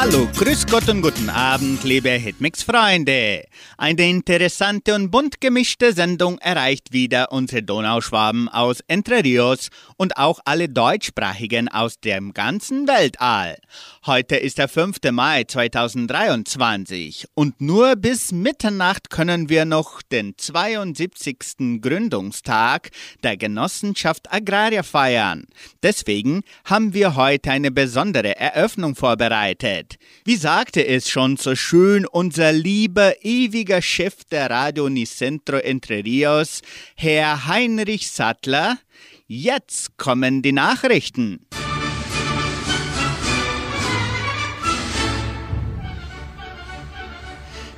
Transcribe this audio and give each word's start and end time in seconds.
Hallo, 0.00 0.28
grüß 0.36 0.68
Gott 0.68 0.88
und 0.88 1.02
guten 1.02 1.28
Abend, 1.28 1.82
liebe 1.82 2.10
Hitmix-Freunde. 2.10 3.46
Eine 3.76 4.08
interessante 4.08 4.94
und 4.94 5.10
bunt 5.10 5.40
gemischte 5.40 5.92
Sendung 5.92 6.38
erreicht 6.38 6.92
wieder 6.92 7.32
unsere 7.32 7.64
Donauschwaben 7.64 8.48
aus 8.48 8.78
Entre 8.86 9.24
Rios 9.24 9.70
und 9.96 10.16
auch 10.16 10.38
alle 10.44 10.68
Deutschsprachigen 10.68 11.66
aus 11.68 11.98
dem 11.98 12.32
ganzen 12.32 12.86
Weltall. 12.86 13.58
Heute 14.06 14.36
ist 14.36 14.58
der 14.58 14.68
5. 14.68 14.98
Mai 15.10 15.42
2023 15.42 17.26
und 17.34 17.60
nur 17.60 17.96
bis 17.96 18.30
Mitternacht 18.30 19.10
können 19.10 19.48
wir 19.48 19.64
noch 19.64 20.00
den 20.02 20.38
72. 20.38 21.80
Gründungstag 21.80 22.90
der 23.24 23.36
Genossenschaft 23.36 24.32
Agraria 24.32 24.84
feiern. 24.84 25.46
Deswegen 25.82 26.42
haben 26.64 26.94
wir 26.94 27.16
heute 27.16 27.50
eine 27.50 27.72
besondere 27.72 28.36
Eröffnung 28.36 28.94
vorbereitet. 28.94 29.87
Wie 30.24 30.36
sagte 30.36 30.86
es 30.86 31.08
schon 31.08 31.36
so 31.36 31.54
schön 31.54 32.06
unser 32.06 32.52
lieber 32.52 33.14
ewiger 33.22 33.80
Chef 33.80 34.24
der 34.30 34.50
Radio 34.50 34.88
Nicentro 34.88 35.56
Entre 35.56 36.04
Rios, 36.04 36.62
Herr 36.96 37.46
Heinrich 37.46 38.10
Sattler? 38.10 38.78
Jetzt 39.26 39.96
kommen 39.96 40.42
die 40.42 40.52
Nachrichten. 40.52 41.46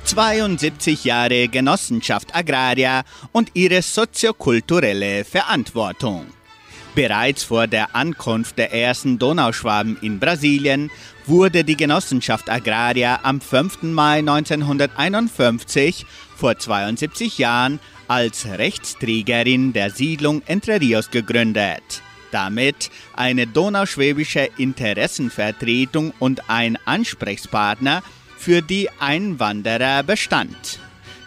»72 0.05 1.05
Jahre 1.05 1.47
Genossenschaft 1.47 2.35
Agraria 2.35 3.03
und 3.31 3.51
ihre 3.53 3.81
soziokulturelle 3.81 5.23
Verantwortung«. 5.23 6.40
Bereits 6.93 7.43
vor 7.43 7.67
der 7.67 7.95
Ankunft 7.95 8.57
der 8.57 8.73
ersten 8.73 9.17
Donauschwaben 9.17 9.97
in 10.01 10.19
Brasilien 10.19 10.91
wurde 11.25 11.63
die 11.63 11.77
Genossenschaft 11.77 12.49
Agraria 12.49 13.21
am 13.23 13.39
5. 13.39 13.83
Mai 13.83 14.19
1951, 14.19 16.05
vor 16.35 16.57
72 16.57 17.37
Jahren, 17.37 17.79
als 18.09 18.45
Rechtsträgerin 18.45 19.71
der 19.71 19.89
Siedlung 19.89 20.41
Entre 20.47 20.81
Rios 20.81 21.09
gegründet. 21.09 22.01
Damit 22.31 22.91
eine 23.15 23.47
donauschwäbische 23.47 24.49
Interessenvertretung 24.57 26.11
und 26.19 26.49
ein 26.49 26.77
Ansprechpartner 26.83 28.03
für 28.37 28.61
die 28.61 28.89
Einwanderer 28.99 30.03
bestand. 30.03 30.80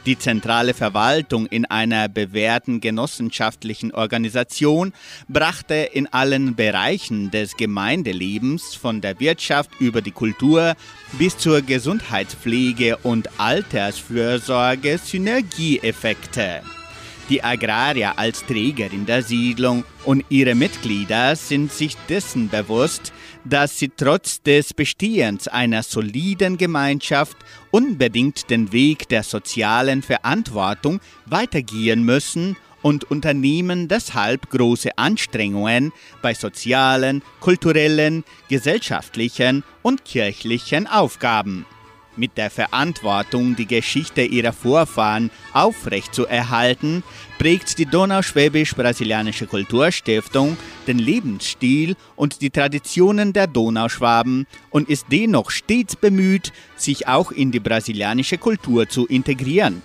Die 0.07 0.19
zentrale 0.19 0.75
Verwaltung 0.75 1.47
in 1.47 1.65
einer 1.65 2.09
bewährten 2.09 2.81
genossenschaftlichen 2.81 3.93
Organisation 3.93 4.93
brachte 5.29 5.75
in 5.75 6.07
allen 6.13 6.55
Bereichen 6.55 7.31
des 7.31 7.57
Gemeindelebens 7.57 8.75
von 8.75 9.01
der 9.01 9.19
Wirtschaft 9.19 9.71
über 9.79 10.03
die 10.03 10.11
Kultur 10.11 10.75
bis 11.13 11.39
zur 11.39 11.63
Gesundheitspflege 11.63 12.99
und 12.99 13.41
Altersfürsorge 13.41 14.99
Synergieeffekte. 14.99 16.61
Die 17.31 17.43
Agrarier 17.43 18.19
als 18.19 18.45
Trägerin 18.45 19.07
der 19.07 19.23
Siedlung 19.23 19.85
und 20.05 20.27
ihre 20.29 20.55
Mitglieder 20.55 21.35
sind 21.37 21.73
sich 21.73 21.97
dessen 22.07 22.51
bewusst, 22.51 23.15
dass 23.47 23.79
sie 23.79 23.91
trotz 23.97 24.43
des 24.43 24.75
Bestehens 24.75 25.49
einer 25.49 25.83
soliden 25.83 26.59
Gemeinschaft 26.59 27.39
unbedingt 27.71 28.51
den 28.51 28.73
Weg 28.73 29.09
der 29.09 29.23
sozialen 29.23 30.03
Verantwortung 30.03 31.01
weitergehen 31.25 32.05
müssen 32.05 32.57
und 32.83 33.05
unternehmen 33.11 33.89
deshalb 33.89 34.51
große 34.51 34.99
Anstrengungen 34.99 35.93
bei 36.21 36.35
sozialen, 36.35 37.23
kulturellen, 37.41 38.25
gesellschaftlichen 38.51 39.65
und 39.81 40.05
kirchlichen 40.05 40.87
Aufgaben 40.87 41.65
mit 42.17 42.37
der 42.37 42.51
Verantwortung, 42.51 43.57
die 43.57 43.67
Geschichte 43.67 44.23
ihrer 44.23 44.53
Vorfahren 44.53 45.31
aufrechtzuerhalten, 45.53 47.03
prägt 47.39 47.79
die 47.79 47.87
Donauschwäbisch-Brasilianische 47.87 49.47
Kulturstiftung 49.47 50.57
den 50.87 50.99
Lebensstil 50.99 51.97
und 52.17 52.41
die 52.41 52.51
Traditionen 52.51 53.33
der 53.33 53.47
Donauschwaben 53.47 54.47
und 54.71 54.89
ist 54.89 55.07
dennoch 55.11 55.51
stets 55.51 55.97
bemüht, 55.97 56.53
sich 56.77 57.09
auch 57.09 57.33
in 57.33 57.51
die 57.51 57.61
brasilianische 57.61 58.39
Kultur 58.39 58.89
zu 58.89 59.07
integrieren. 59.07 59.83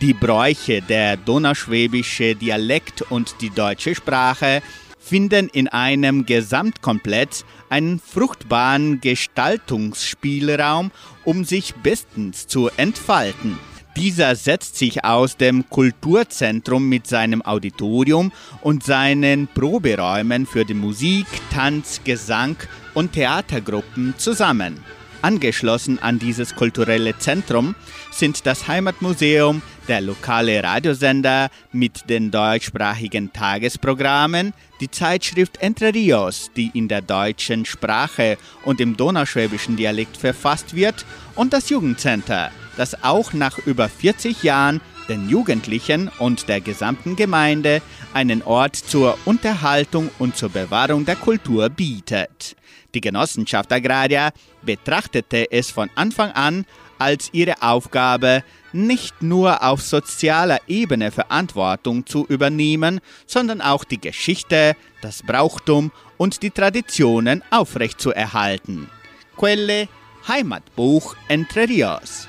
Die 0.00 0.14
Bräuche, 0.14 0.82
der 0.82 1.16
donauschwäbische 1.16 2.34
Dialekt 2.34 3.02
und 3.02 3.36
die 3.40 3.50
deutsche 3.50 3.94
Sprache 3.94 4.60
finden 5.02 5.48
in 5.48 5.68
einem 5.68 6.24
Gesamtkomplett 6.26 7.44
einen 7.68 8.00
fruchtbaren 8.00 9.00
Gestaltungsspielraum, 9.00 10.90
um 11.24 11.44
sich 11.44 11.74
bestens 11.74 12.46
zu 12.46 12.70
entfalten. 12.76 13.58
Dieser 13.96 14.36
setzt 14.36 14.78
sich 14.78 15.04
aus 15.04 15.36
dem 15.36 15.68
Kulturzentrum 15.68 16.88
mit 16.88 17.06
seinem 17.06 17.42
Auditorium 17.42 18.32
und 18.62 18.84
seinen 18.84 19.48
Proberäumen 19.48 20.46
für 20.46 20.64
die 20.64 20.72
Musik, 20.72 21.26
Tanz, 21.52 22.00
Gesang 22.02 22.56
und 22.94 23.12
Theatergruppen 23.12 24.14
zusammen. 24.16 24.82
Angeschlossen 25.20 25.98
an 25.98 26.18
dieses 26.18 26.56
kulturelle 26.56 27.18
Zentrum 27.18 27.74
sind 28.12 28.46
das 28.46 28.68
Heimatmuseum, 28.68 29.62
der 29.88 30.00
lokale 30.00 30.62
Radiosender 30.62 31.50
mit 31.72 32.08
den 32.08 32.30
deutschsprachigen 32.30 33.32
Tagesprogrammen, 33.32 34.52
die 34.80 34.90
Zeitschrift 34.90 35.60
Entre 35.60 35.92
Rios, 35.94 36.50
die 36.56 36.70
in 36.74 36.88
der 36.88 37.02
deutschen 37.02 37.64
Sprache 37.64 38.38
und 38.64 38.80
im 38.80 38.96
donauschwäbischen 38.96 39.76
Dialekt 39.76 40.16
verfasst 40.16 40.74
wird, 40.74 41.04
und 41.34 41.52
das 41.52 41.70
Jugendcenter, 41.70 42.50
das 42.76 43.02
auch 43.02 43.32
nach 43.32 43.58
über 43.58 43.88
40 43.88 44.42
Jahren 44.42 44.80
den 45.08 45.28
Jugendlichen 45.28 46.10
und 46.18 46.48
der 46.48 46.60
gesamten 46.60 47.16
Gemeinde 47.16 47.82
einen 48.14 48.42
Ort 48.42 48.76
zur 48.76 49.18
Unterhaltung 49.24 50.10
und 50.18 50.36
zur 50.36 50.50
Bewahrung 50.50 51.04
der 51.04 51.16
Kultur 51.16 51.68
bietet. 51.68 52.56
Die 52.94 53.00
Genossenschaft 53.00 53.72
Agraria 53.72 54.30
betrachtete 54.62 55.50
es 55.50 55.70
von 55.70 55.88
Anfang 55.94 56.30
an 56.32 56.66
als 57.02 57.30
ihre 57.32 57.60
Aufgabe, 57.62 58.44
nicht 58.72 59.22
nur 59.22 59.62
auf 59.62 59.82
sozialer 59.82 60.58
Ebene 60.68 61.10
Verantwortung 61.10 62.06
zu 62.06 62.24
übernehmen, 62.26 63.00
sondern 63.26 63.60
auch 63.60 63.84
die 63.84 64.00
Geschichte, 64.00 64.76
das 65.02 65.22
Brauchtum 65.22 65.90
und 66.16 66.42
die 66.42 66.50
Traditionen 66.50 67.42
aufrechtzuerhalten. 67.50 68.88
Quelle 69.36 69.88
Heimatbuch 70.28 71.16
Entre 71.28 71.68
Rios. 71.68 72.28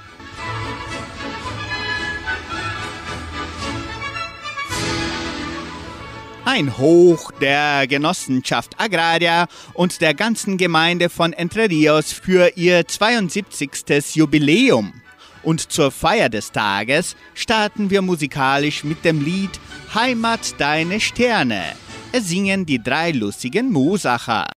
Ein 6.45 6.77
Hoch 6.77 7.31
der 7.39 7.87
Genossenschaft 7.87 8.77
Agraria 8.77 9.47
und 9.73 10.01
der 10.01 10.13
ganzen 10.13 10.57
Gemeinde 10.57 11.09
von 11.09 11.31
Entre 11.31 11.69
Rios 11.69 12.11
für 12.11 12.57
ihr 12.57 12.85
72. 12.85 14.15
Jubiläum. 14.15 14.93
Und 15.41 15.71
zur 15.71 15.89
Feier 15.89 16.27
des 16.27 16.51
Tages 16.51 17.15
starten 17.33 17.89
wir 17.89 18.01
musikalisch 18.01 18.83
mit 18.83 19.05
dem 19.05 19.23
Lied 19.23 19.57
Heimat 19.95 20.55
deine 20.59 20.99
Sterne. 20.99 21.63
Es 22.11 22.27
singen 22.27 22.65
die 22.65 22.83
drei 22.83 23.11
lustigen 23.11 23.71
Musacher. 23.71 24.53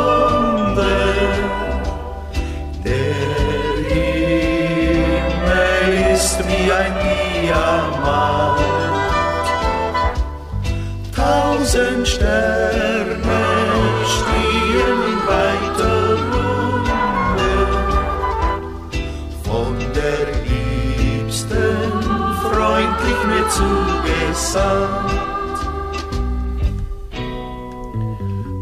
zugesandt. 24.57 25.59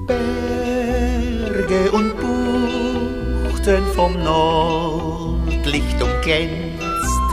Berge 0.08 1.92
und 1.92 2.12
Buchten 2.18 3.84
vom 3.96 4.14
Nordlicht 4.24 6.02
umgrenzt, 6.02 7.28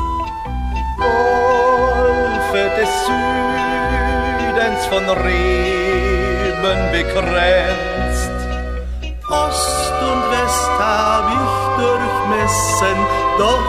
Golfe 0.98 2.70
des 2.78 2.90
Südens 3.06 4.80
von 4.86 5.04
Reben 5.08 6.80
begrenzt. 6.92 8.30
Ost 9.28 9.94
und 10.10 10.22
West 10.30 10.70
hab 10.78 11.26
ich 11.38 11.54
durchmessen, 11.80 12.98
doch 13.38 13.68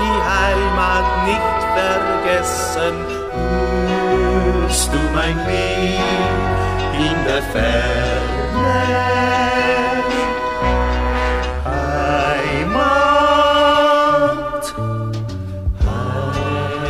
die 0.00 0.18
Heimat 0.32 1.06
nicht 1.26 1.58
vergessen. 1.76 2.94
Hörst 4.74 4.92
du 4.92 4.98
mein 5.14 5.36
Lied 5.46 6.00
in 6.98 7.16
der 7.24 7.42
Ferne? 7.52 8.74
Heimat, 12.44 13.04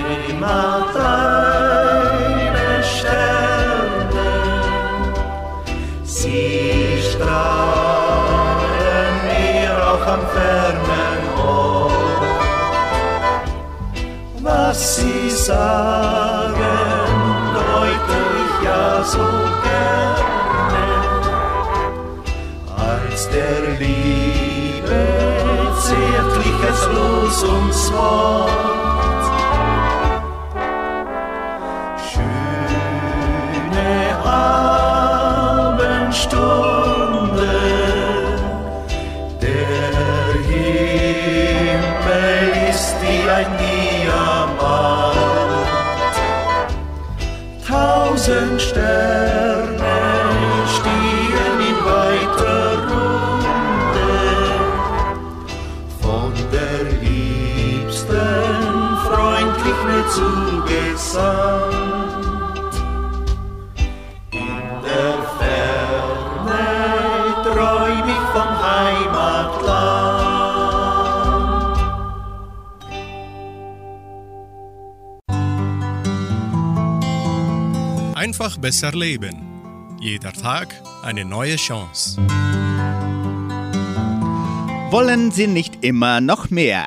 Heimat, 0.01 0.95
deine 0.95 2.73
Sterne, 2.83 4.33
sie 6.05 7.03
strahlen 7.13 7.55
mir 9.29 9.73
auch 9.91 10.07
am 10.07 10.23
fernen 10.33 11.21
Ort. 11.37 11.93
Was 14.43 14.79
sie 14.97 15.29
sagen, 15.29 16.34
ja 18.65 19.05
so 19.05 19.19
gerne, 19.63 20.87
als 22.77 23.29
der 23.29 23.61
Liebe 23.79 25.01
zärtliches 25.81 26.89
Los 26.95 27.43
uns 27.43 27.93
Wort. 27.93 28.84
Zugesandt. 61.15 62.75
In 64.33 64.59
der 64.83 65.15
Ferne 65.39 66.67
träum 67.45 68.09
ich 68.09 68.25
vom 68.35 68.53
Heimatland. 68.67 69.45
Einfach 78.17 78.59
besser 78.59 78.93
leben. 78.93 79.37
Jeder 80.01 80.33
Tag 80.33 80.75
eine 81.03 81.25
neue 81.25 81.57
Chance. 81.57 82.21
Wollen 84.91 85.31
Sie 85.31 85.47
nicht 85.47 85.85
immer 85.85 86.21
noch 86.21 86.51
mehr? 86.51 86.84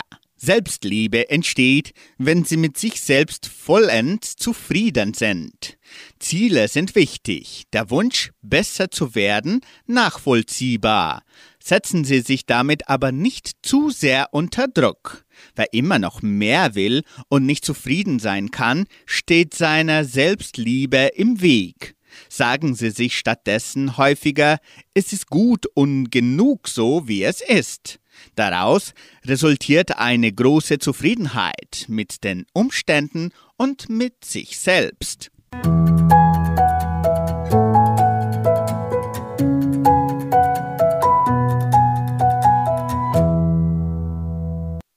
Selbstliebe 0.48 1.30
entsteht, 1.30 1.92
wenn 2.18 2.46
Sie 2.46 2.56
mit 2.56 2.78
sich 2.78 3.02
selbst 3.02 3.48
vollends 3.48 4.38
zufrieden 4.38 5.14
sind. 5.14 5.78
Ziele 6.20 6.70
sind 6.70 6.96
wichtig, 6.96 7.66
der 7.74 7.90
Wunsch, 7.90 8.32
besser 8.42 8.90
zu 8.90 9.14
werden, 9.14 9.60
nachvollziehbar. 9.88 11.24
Setzen 11.62 12.06
Sie 12.06 12.22
sich 12.22 12.46
damit 12.46 12.88
aber 12.88 13.12
nicht 13.12 13.58
zu 13.62 13.90
sehr 13.90 14.30
unter 14.32 14.70
Druck. 14.70 15.26
Wer 15.54 15.74
immer 15.74 16.00
noch 16.00 16.22
mehr 16.22 16.76
will 16.76 17.04
und 17.28 17.46
nicht 17.46 17.66
zufrieden 17.66 18.20
sein 18.20 18.50
kann, 18.50 18.86
steht 19.06 19.54
seiner 19.54 20.06
Selbstliebe 20.06 21.10
im 21.14 21.42
Weg. 21.42 21.98
Sagen 22.30 22.74
Sie 22.74 22.92
sich 22.92 23.18
stattdessen 23.18 23.98
häufiger, 23.98 24.60
es 24.94 25.12
ist 25.12 25.28
gut 25.28 25.66
und 25.74 26.10
genug 26.10 26.70
so, 26.70 27.06
wie 27.10 27.24
es 27.24 27.42
ist. 27.42 28.00
Daraus 28.36 28.94
resultiert 29.25 29.98
eine 29.98 30.31
große 30.31 30.80
Zufriedenheit 30.80 31.86
mit 31.88 32.24
den 32.24 32.46
Umständen 32.54 33.31
und 33.58 33.90
mit 33.90 34.24
sich 34.25 34.60
selbst. 34.60 35.31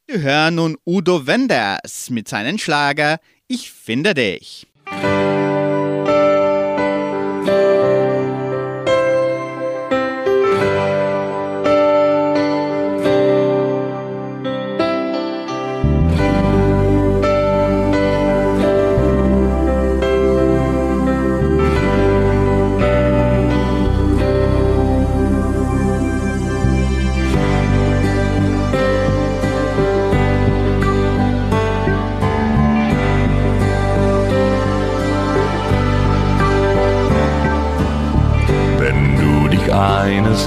Wir 0.07 0.21
hören 0.23 0.57
nun 0.57 0.77
Udo 0.85 1.27
Wenders 1.27 2.11
mit 2.11 2.29
seinem 2.29 2.59
Schlager 2.59 3.21
Ich 3.47 3.71
finde 3.71 4.15
dich. 4.15 4.70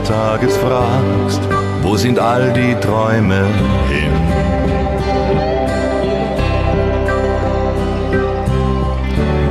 Tages 0.03 0.57
fragst, 0.57 1.39
wo 1.81 1.95
sind 1.95 2.19
all 2.19 2.51
die 2.51 2.75
Träume 2.75 3.45
hin? 3.89 4.11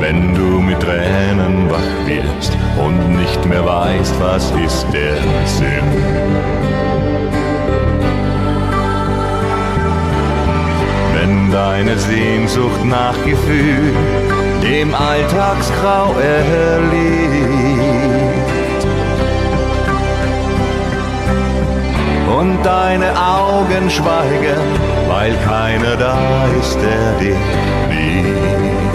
Wenn 0.01 0.35
du 0.35 0.61
mit 0.61 0.79
Tränen 0.81 1.71
wach 1.71 2.07
wirst 2.07 2.57
und 2.85 3.17
nicht 3.17 3.47
mehr 3.47 3.65
weißt, 3.65 4.15
was 4.21 4.51
ist 4.65 4.87
der 4.93 5.17
Sinn? 5.47 5.89
Wenn 11.15 11.51
deine 11.51 11.97
Sehnsucht 11.99 12.85
nach 12.85 13.17
Gefühl 13.25 13.95
dem 14.63 14.95
Alltagsgrau 14.95 16.15
erliegt 16.21 18.12
und 22.39 22.63
deine 22.63 23.11
Augen 23.17 23.91
schweigen, 23.91 24.61
weil 25.09 25.35
keiner 25.45 25.97
da 25.97 26.47
ist, 26.61 26.79
der 26.81 27.13
dich 27.21 27.37
liebt. 27.91 28.95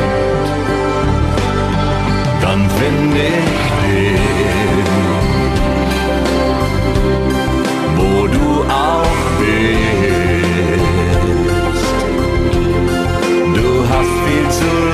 Dann 2.42 2.70
finde 2.80 3.20
ich 3.20 3.62
dich, 3.84 4.20
wo 7.98 8.28
du 8.28 8.64
auch 8.70 9.18
bist. 9.40 9.68
Du 13.56 13.70
hast 13.92 14.14
viel 14.26 14.48
zu 14.50 14.87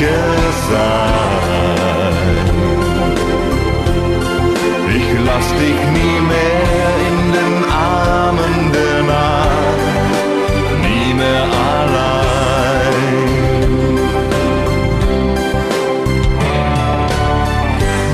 sicher 0.00 0.52
sein. 0.70 1.30
Ich 4.96 5.10
lass 5.26 5.48
dich 5.62 5.80
nie 5.96 6.18
mehr 6.32 6.92
in 7.08 7.18
den 7.36 7.54
Armen 7.70 8.54
der 8.72 8.98
Nacht, 9.02 9.82
nie 10.84 11.10
mehr 11.14 11.46
allein. 11.76 12.98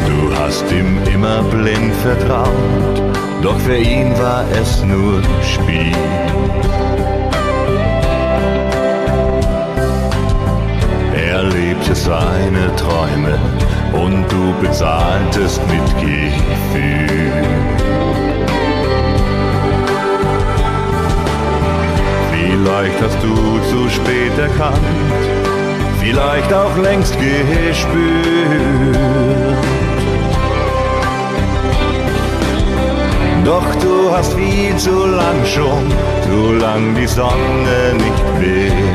Du 0.09 0.19
hast 0.39 0.67
ihm 0.73 0.93
immer 1.15 1.39
blind 1.43 1.95
vertraut, 2.03 2.97
doch 3.43 3.59
für 3.61 3.79
ihn 3.79 4.11
war 4.19 4.45
es 4.61 4.83
nur 4.83 5.23
Spiel. 5.43 5.93
Seine 12.07 12.71
Träume 12.77 13.37
und 13.93 14.25
du 14.31 14.55
bezahltest 14.61 15.61
mit 15.67 15.87
Gefühl. 15.99 17.33
Vielleicht 22.31 23.03
hast 23.03 23.19
du 23.25 23.35
zu 23.71 23.91
spät 23.91 24.39
erkannt, 24.39 24.79
vielleicht 26.01 26.53
auch 26.53 26.77
längst 26.77 27.17
gespürt. 27.19 27.97
Doch 33.45 33.75
du 33.83 34.13
hast 34.17 34.33
viel 34.35 34.77
zu 34.77 35.07
lang 35.07 35.45
schon, 35.45 35.91
zu 36.23 36.53
lang 36.53 36.95
die 36.95 37.07
Sonne 37.09 37.95
nicht 37.95 38.25
berührt. 38.39 38.86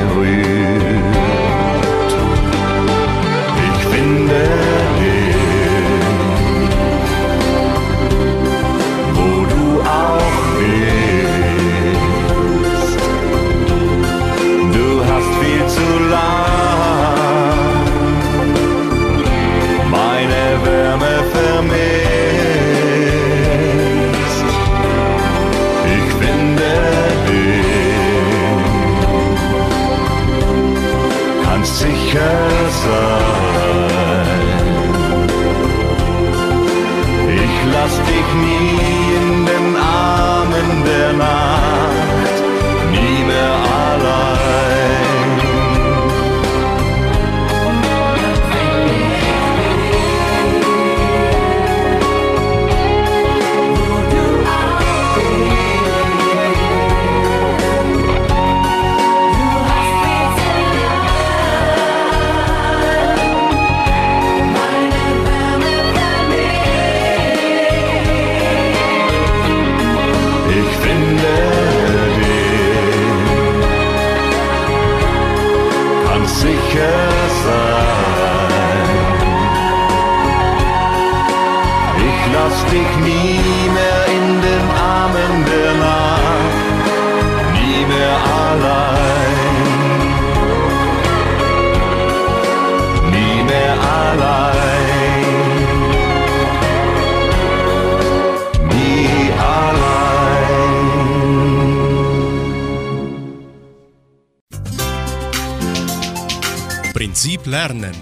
Prinzip 107.22 107.46
Lernen. 107.46 107.94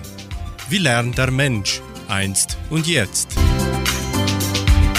Wie 0.70 0.78
lernt 0.78 1.18
der 1.18 1.30
Mensch 1.30 1.82
einst 2.08 2.58
und 2.70 2.88
jetzt? 2.88 3.28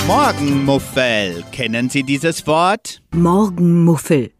Morgenmuffel, 0.06 1.42
kennen 1.52 1.88
Sie 1.88 2.02
dieses 2.02 2.46
Wort? 2.46 3.00
Morgenmuffel. 3.14 4.30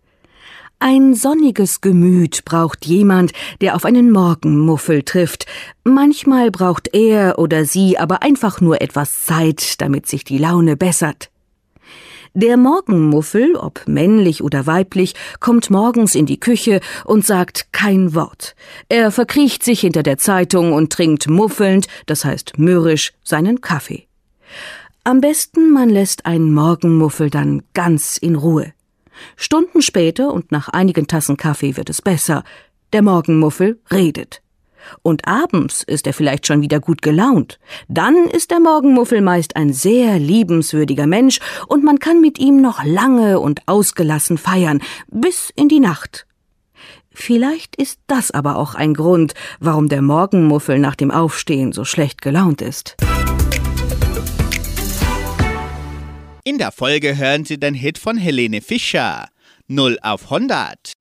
Ein 0.81 1.15
sonniges 1.15 1.81
Gemüt 1.81 2.45
braucht 2.45 2.85
jemand, 2.85 3.33
der 3.63 3.75
auf 3.75 3.87
einen 3.87 4.11
Morgenmuffel 4.11 5.03
trifft. 5.03 5.47
Manchmal 5.83 6.51
braucht 6.51 6.95
er 6.95 7.39
oder 7.39 7.65
sie 7.65 7.97
aber 7.97 8.23
einfach 8.23 8.61
nur 8.61 8.83
etwas 8.83 9.25
Zeit, 9.25 9.81
damit 9.81 10.07
sich 10.07 10.25
die 10.25 10.37
Laune 10.37 10.77
bessert. 10.77 11.31
Der 12.35 12.57
Morgenmuffel, 12.57 13.57
ob 13.57 13.83
männlich 13.89 14.45
oder 14.45 14.67
weiblich, 14.67 15.15
kommt 15.41 15.69
morgens 15.69 16.15
in 16.15 16.27
die 16.27 16.39
Küche 16.39 16.81
und 17.05 17.27
sagt 17.27 17.73
kein 17.73 18.15
Wort. 18.15 18.55
Er 18.89 19.11
verkriecht 19.11 19.65
sich 19.65 19.81
hinter 19.81 20.05
der 20.05 20.17
Zeitung 20.17 20.73
und 20.73 20.93
trinkt 20.93 21.29
muffelnd, 21.29 21.89
das 22.07 22.25
heißt 22.25 22.57
mürrisch, 22.57 23.13
seinen 23.25 23.61
Kaffee. 23.61 24.07
Am 25.03 25.21
besten 25.21 25.73
man 25.73 25.89
lässt 25.89 26.25
einen 26.25 26.55
Morgenmuffel 26.55 27.31
dann 27.31 27.63
ganz 27.75 28.17
in 28.17 28.37
Ruhe. 28.37 28.73
Stunden 29.35 29.83
später 29.83 30.33
und 30.33 30.53
nach 30.53 30.69
einigen 30.69 31.09
Tassen 31.09 31.37
Kaffee 31.37 31.77
wird 31.77 31.91
es 31.91 32.01
besser. 32.01 32.45
Der 32.93 33.03
Morgenmuffel 33.03 33.81
redet. 33.91 34.41
Und 35.03 35.27
abends 35.27 35.83
ist 35.83 36.07
er 36.07 36.13
vielleicht 36.13 36.47
schon 36.47 36.63
wieder 36.63 36.81
gut 36.81 37.03
gelaunt. 37.03 37.59
Dann 37.89 38.27
ist 38.27 38.51
der 38.51 38.61
Morgenmuffel 38.61 39.21
meist 39.21 39.57
ein 39.57 39.73
sehr 39.73 40.19
liebenswürdiger 40.19 41.07
Mensch 41.07 41.41
und 41.67 41.85
man 41.85 41.99
kann 41.99 42.21
mit 42.21 42.39
ihm 42.39 42.61
noch 42.61 42.85
lange 42.85 43.41
und 43.41 43.63
ausgelassen 43.67 44.39
feiern, 44.39 44.81
bis 45.09 45.53
in 45.55 45.69
die 45.69 45.81
Nacht. 45.81 46.27
Vielleicht 47.13 47.77
ist 47.77 47.99
das 48.07 48.31
aber 48.31 48.57
auch 48.57 48.75
ein 48.75 48.95
Grund, 48.95 49.35
warum 49.59 49.89
der 49.89 50.01
Morgenmuffel 50.01 50.79
nach 50.79 50.97
dem 50.97 51.11
Aufstehen 51.11 51.73
so 51.73 51.85
schlecht 51.85 52.23
gelaunt 52.23 52.63
ist. 52.63 52.97
In 56.45 56.59
der 56.59 56.73
Folge 56.73 57.17
hören 57.17 57.45
Sie 57.45 57.61
den 57.61 57.75
Hit 57.75 57.99
von 57.99 58.17
Helene 58.17 58.61
Fischer. 58.61 59.29
0 59.69 59.99
auf 60.03 60.25
100. 60.33 60.95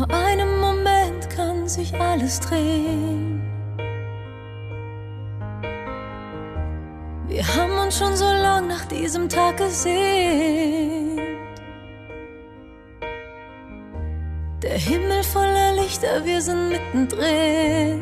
nur 0.00 0.10
einem 0.10 0.60
Moment 0.60 1.28
kann 1.30 1.68
sich 1.68 1.94
alles 2.00 2.40
drehen. 2.40 3.42
Wir 7.28 7.46
haben 7.46 7.78
uns 7.78 7.98
schon 7.98 8.16
so 8.16 8.24
lang 8.24 8.66
nach 8.66 8.86
diesem 8.86 9.28
Tag 9.28 9.58
gesehnt. 9.58 11.20
Der 14.62 14.78
Himmel 14.78 15.22
voller 15.22 15.74
Lichter, 15.74 16.24
wir 16.24 16.40
sind 16.40 16.70
mittendrin. 16.70 18.00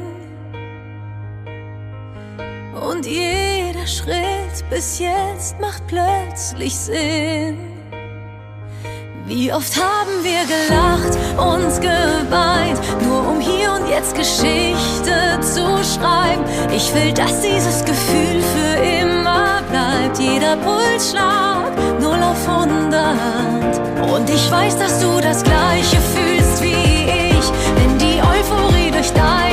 Und 2.75 3.07
jeder 3.07 3.87
Schritt 3.87 4.64
bis 4.71 4.99
jetzt 5.00 5.59
macht 5.61 5.87
plötzlich 5.88 6.76
Sinn. 6.76 7.77
Wie 9.28 9.52
oft 9.52 9.76
haben 9.76 10.25
wir 10.25 10.40
gelacht 10.47 11.18
und 11.37 11.82
geweint, 11.82 12.80
nur 13.02 13.28
um 13.28 13.40
hier 13.40 13.73
und 13.75 13.87
jetzt 13.87 14.14
Geschichte 14.14 15.38
zu 15.42 15.66
schreiben. 15.85 16.44
Ich 16.75 16.94
will, 16.94 17.12
dass 17.12 17.42
dieses 17.42 17.85
Gefühl 17.85 18.40
für 18.40 18.82
immer 18.82 19.61
bleibt. 19.70 20.18
Jeder 20.18 20.56
Pulsschlag 20.56 21.73
0 22.00 22.23
auf 22.23 22.49
100. 22.49 24.11
Und 24.11 24.30
ich 24.30 24.50
weiß, 24.50 24.78
dass 24.78 24.99
du 24.99 25.20
das 25.20 25.44
Gleiche 25.44 25.99
fühlst 26.14 26.62
wie 26.62 26.73
ich, 26.73 27.52
wenn 27.76 27.99
die 27.99 28.23
Euphorie 28.23 28.90
durch 28.90 29.12
deine 29.12 29.48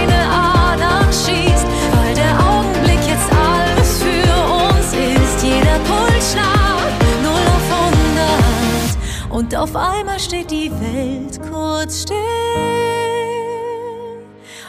Und 9.35 9.53
auf 9.53 9.75
einmal 9.75 10.17
steht 10.17 10.49
die 10.49 10.71
Welt 10.71 11.41
kurz 11.51 12.03
still. 12.03 12.15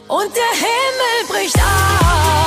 Und 0.08 0.30
der 0.34 0.58
Himmel 0.58 1.28
bricht 1.28 1.54
auf. 1.54 2.45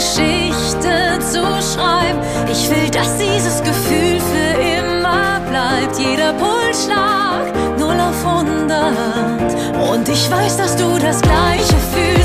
Geschichte 0.00 1.18
zu 1.20 1.42
schreiben. 1.60 2.20
Ich 2.50 2.70
will, 2.70 2.88
dass 2.90 3.18
dieses 3.18 3.62
Gefühl 3.62 4.18
für 4.18 4.58
immer 4.58 5.40
bleibt. 5.46 5.98
Jeder 5.98 6.32
Pulsschlag 6.32 7.52
0 7.78 8.00
auf 8.00 8.26
100. 8.26 9.90
Und 9.92 10.08
ich 10.08 10.30
weiß, 10.30 10.56
dass 10.56 10.74
du 10.76 10.98
das 10.98 11.20
Gleiche 11.20 11.76
fühlst 11.92 12.19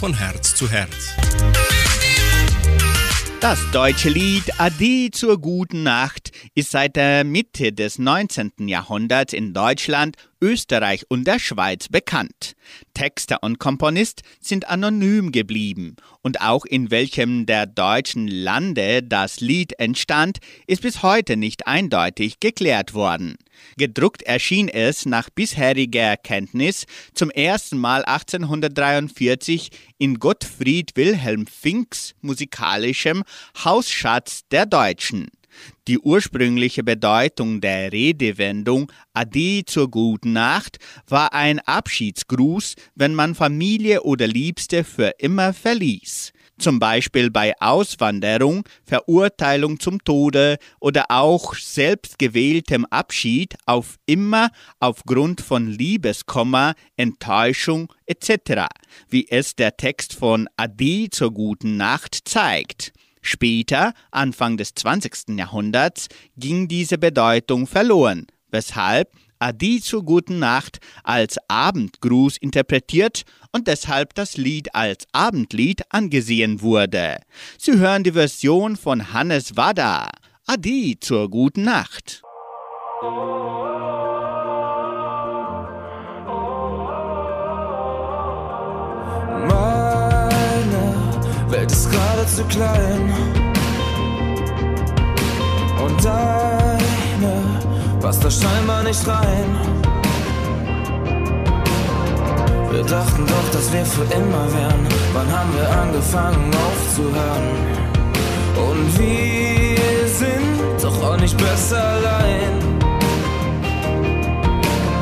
von 0.00 0.14
Herz 0.14 0.54
zu 0.54 0.70
Herz. 0.70 1.10
Das 3.42 3.58
deutsche 3.70 4.08
Lied 4.08 4.58
Ade 4.58 5.10
zur 5.12 5.38
guten 5.38 5.82
Nacht 5.82 6.19
ist 6.60 6.72
seit 6.72 6.94
der 6.94 7.24
Mitte 7.24 7.72
des 7.72 7.98
19. 7.98 8.68
Jahrhunderts 8.68 9.32
in 9.32 9.54
Deutschland, 9.54 10.16
Österreich 10.42 11.06
und 11.08 11.26
der 11.26 11.38
Schweiz 11.38 11.88
bekannt. 11.88 12.54
Texter 12.92 13.42
und 13.42 13.58
Komponist 13.58 14.20
sind 14.42 14.68
anonym 14.68 15.32
geblieben 15.32 15.96
und 16.20 16.42
auch 16.42 16.66
in 16.66 16.90
welchem 16.90 17.46
der 17.46 17.64
deutschen 17.64 18.28
Lande 18.28 19.02
das 19.02 19.40
Lied 19.40 19.78
entstand, 19.78 20.36
ist 20.66 20.82
bis 20.82 21.02
heute 21.02 21.38
nicht 21.38 21.66
eindeutig 21.66 22.40
geklärt 22.40 22.92
worden. 22.92 23.36
Gedruckt 23.78 24.22
erschien 24.24 24.68
es 24.68 25.06
nach 25.06 25.30
bisheriger 25.30 26.18
Kenntnis 26.18 26.84
zum 27.14 27.30
ersten 27.30 27.78
Mal 27.78 28.04
1843 28.04 29.70
in 29.96 30.18
Gottfried 30.18 30.94
Wilhelm 30.94 31.46
Finks 31.46 32.14
musikalischem 32.20 33.22
Hausschatz 33.64 34.42
der 34.50 34.66
Deutschen. 34.66 35.30
Die 35.88 35.98
ursprüngliche 35.98 36.84
Bedeutung 36.84 37.60
der 37.60 37.92
Redewendung 37.92 38.90
Ade 39.12 39.64
zur 39.66 39.90
guten 39.90 40.32
Nacht 40.32 40.78
war 41.08 41.32
ein 41.32 41.58
Abschiedsgruß, 41.60 42.76
wenn 42.94 43.14
man 43.14 43.34
Familie 43.34 44.02
oder 44.02 44.26
Liebste 44.26 44.84
für 44.84 45.14
immer 45.18 45.52
verließ. 45.52 46.32
Zum 46.60 46.78
Beispiel 46.78 47.30
bei 47.30 47.54
Auswanderung, 47.58 48.64
Verurteilung 48.84 49.80
zum 49.80 50.04
Tode 50.04 50.58
oder 50.78 51.06
auch 51.08 51.54
selbstgewähltem 51.54 52.84
Abschied 52.84 53.56
auf 53.64 53.96
immer 54.04 54.50
aufgrund 54.78 55.40
von 55.40 55.66
Liebeskummer, 55.68 56.74
Enttäuschung 56.96 57.90
etc., 58.04 58.66
wie 59.08 59.26
es 59.30 59.56
der 59.56 59.78
Text 59.78 60.12
von 60.12 60.48
Ade 60.58 61.08
zur 61.10 61.32
guten 61.32 61.78
Nacht 61.78 62.28
zeigt. 62.28 62.92
Später, 63.22 63.92
Anfang 64.10 64.56
des 64.56 64.74
20. 64.74 65.38
Jahrhunderts, 65.38 66.08
ging 66.36 66.68
diese 66.68 66.98
Bedeutung 66.98 67.66
verloren, 67.66 68.26
weshalb 68.50 69.10
Adi 69.38 69.80
zur 69.80 70.04
guten 70.04 70.38
Nacht 70.38 70.80
als 71.02 71.38
Abendgruß 71.48 72.36
interpretiert 72.36 73.22
und 73.52 73.68
deshalb 73.68 74.14
das 74.14 74.36
Lied 74.36 74.74
als 74.74 75.06
Abendlied 75.12 75.82
angesehen 75.88 76.60
wurde. 76.60 77.16
Sie 77.58 77.78
hören 77.78 78.04
die 78.04 78.12
Version 78.12 78.76
von 78.76 79.12
Hannes 79.12 79.56
Wada. 79.56 80.10
Adi 80.46 80.98
zur 81.00 81.30
guten 81.30 81.64
Nacht. 81.64 82.22
Welt 91.70 91.76
ist 91.76 91.90
gerade 91.90 92.26
zu 92.26 92.44
klein. 92.44 93.12
Und 95.82 96.04
deine 96.04 97.42
passt 98.00 98.24
da 98.24 98.30
scheinbar 98.30 98.82
nicht 98.82 99.06
rein. 99.06 99.56
Wir 102.70 102.84
dachten 102.84 103.26
doch, 103.26 103.50
dass 103.52 103.72
wir 103.72 103.84
für 103.84 104.04
immer 104.14 104.46
wären. 104.52 104.86
Wann 105.12 105.30
haben 105.32 105.50
wir 105.54 105.68
angefangen 105.80 106.50
aufzuhören? 106.54 107.48
Und 108.56 108.98
wir 108.98 110.08
sind 110.08 110.82
doch 110.82 111.02
auch 111.02 111.16
nicht 111.16 111.36
besser 111.36 111.82
allein. 111.82 112.78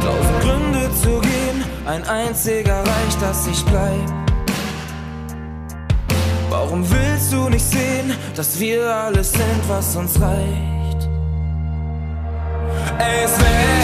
Tausend 0.04 0.40
Gründe 0.40 0.90
zu 1.02 1.20
gehen, 1.20 1.64
ein 1.86 2.04
einziger 2.04 2.78
reicht, 2.78 3.20
dass 3.20 3.46
ich 3.46 3.64
bleib. 3.66 4.27
Warum 6.60 6.84
willst 6.90 7.32
du 7.32 7.48
nicht 7.48 7.64
sehen, 7.64 8.12
dass 8.34 8.58
wir 8.58 8.92
alles 8.92 9.30
sind, 9.30 9.68
was 9.68 9.94
uns 9.94 10.20
reicht? 10.20 11.08
Es 12.98 13.38
wäre 13.38 13.77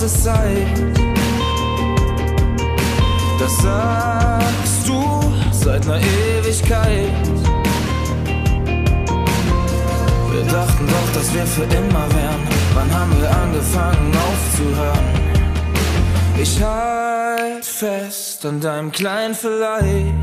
brauchst, 0.00 0.02
ist 0.02 0.24
Zeit. 0.24 0.66
Das 3.38 3.56
sagst 3.58 4.88
du 4.88 5.32
seit 5.52 5.86
ner 5.86 5.98
Ewigkeit. 5.98 7.10
Wir 10.32 10.44
dachten 10.44 10.86
doch, 10.86 11.14
dass 11.14 11.34
wir 11.34 11.46
für 11.46 11.64
immer 11.64 12.06
wären. 12.14 12.48
Wann 12.74 12.94
haben 12.94 13.20
wir 13.20 13.30
angefangen 13.30 14.12
aufzuhören? 14.14 15.20
Ich 16.38 16.62
halt 16.62 17.64
fest 17.64 18.46
an 18.46 18.60
deinem 18.60 18.92
kleinen 18.92 19.34
Vielleicht. 19.34 20.14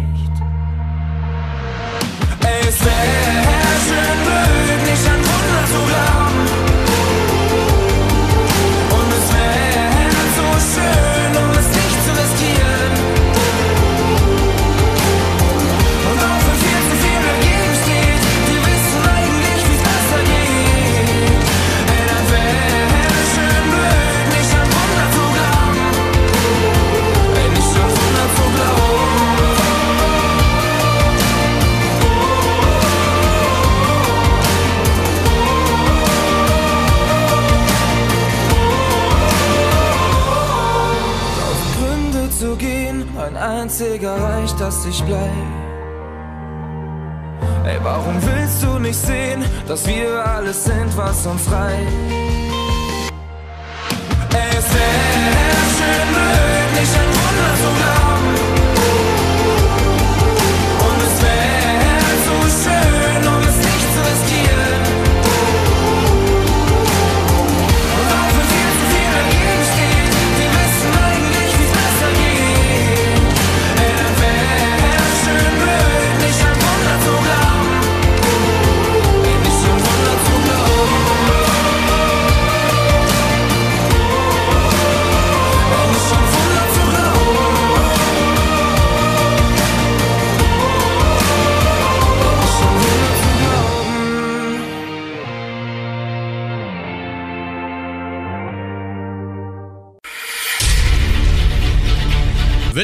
Ey, 2.43 2.61
es 2.61 2.85
wär 2.85 3.03
schön 3.85 4.19
blöd, 4.25 4.89
nicht 4.89 5.07
an 5.07 5.19
Wunder 5.19 5.65
zu 5.67 5.79
glauben. 5.87 6.56
Einziger 43.47 44.15
reicht, 44.21 44.59
dass 44.59 44.85
ich 44.85 45.01
bleib. 45.03 45.19
Ey, 47.65 47.79
warum 47.81 48.15
willst 48.21 48.63
du 48.63 48.79
nicht 48.79 48.99
sehen, 48.99 49.43
dass 49.67 49.87
wir 49.87 50.25
alles 50.25 50.65
sind, 50.65 50.95
was 50.95 51.25
uns 51.25 51.49
reicht? 51.51 51.87
Es 54.29 54.67
wär 54.73 54.93
schön 55.77 56.09
nicht 56.79 56.93
an 56.95 57.07
Wunder 57.07 57.55
zu 57.55 57.69
glauben. 57.77 57.96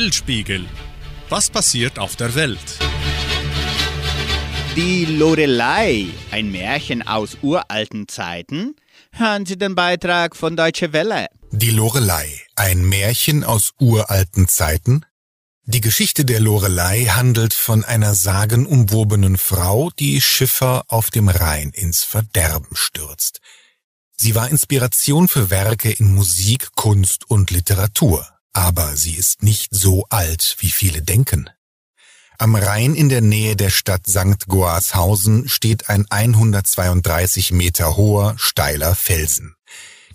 Weltspiegel. 0.04 0.66
Was 1.30 1.50
passiert 1.50 1.98
auf 1.98 2.18
der 2.18 2.36
Welt? 2.36 2.78
Die 4.76 5.06
Lorelei, 5.06 6.08
ein 6.30 6.52
Märchen 6.52 7.08
aus 7.08 7.38
uralten 7.42 8.10
Zeiten. 8.10 8.76
Hören 9.14 9.46
Sie 9.46 9.58
den 9.58 9.76
Beitrag 9.76 10.36
von 10.36 10.58
Deutsche 10.58 10.92
Welle. 10.92 11.28
Die 11.52 11.70
Lorelei, 11.70 12.42
ein 12.58 12.84
Märchen 12.84 13.46
aus 13.46 13.72
uralten 13.80 14.50
Zeiten? 14.50 15.06
Die 15.64 15.80
Geschichte 15.80 16.26
der 16.26 16.42
Lorelei 16.42 17.06
handelt 17.06 17.54
von 17.54 17.86
einer 17.86 18.14
sagenumwobenen 18.14 19.38
Frau, 19.38 19.90
die 19.98 20.20
Schiffer 20.20 20.84
auf 20.90 21.12
dem 21.12 21.30
Rhein 21.30 21.70
ins 21.70 22.04
Verderben 22.04 22.76
stürzt. 22.76 23.40
Sie 24.18 24.36
war 24.36 24.50
Inspiration 24.50 25.30
für 25.30 25.50
Werke 25.50 25.92
in 25.92 26.14
Musik, 26.14 26.72
Kunst 26.76 27.30
und 27.30 27.52
Literatur, 27.52 28.33
aber 28.54 28.96
sie 28.96 29.16
ist 29.16 29.44
nicht 29.44 29.76
so 29.76 30.06
alt, 30.10 30.58
wie 30.60 30.70
viele 30.70 31.02
denken. 31.02 31.50
Am 32.38 32.56
Rhein 32.56 32.96
in 32.96 33.10
der 33.10 33.22
Nähe 33.22 33.56
der 33.56 33.70
Stadt 33.70 34.08
St. 34.08 34.48
Goarshausen 34.48 35.48
steht 35.48 35.90
ein 35.90 36.06
132 36.10 37.52
Meter 37.52 37.96
hoher, 37.96 38.36
steiler 38.38 38.96
Felsen. 38.96 39.56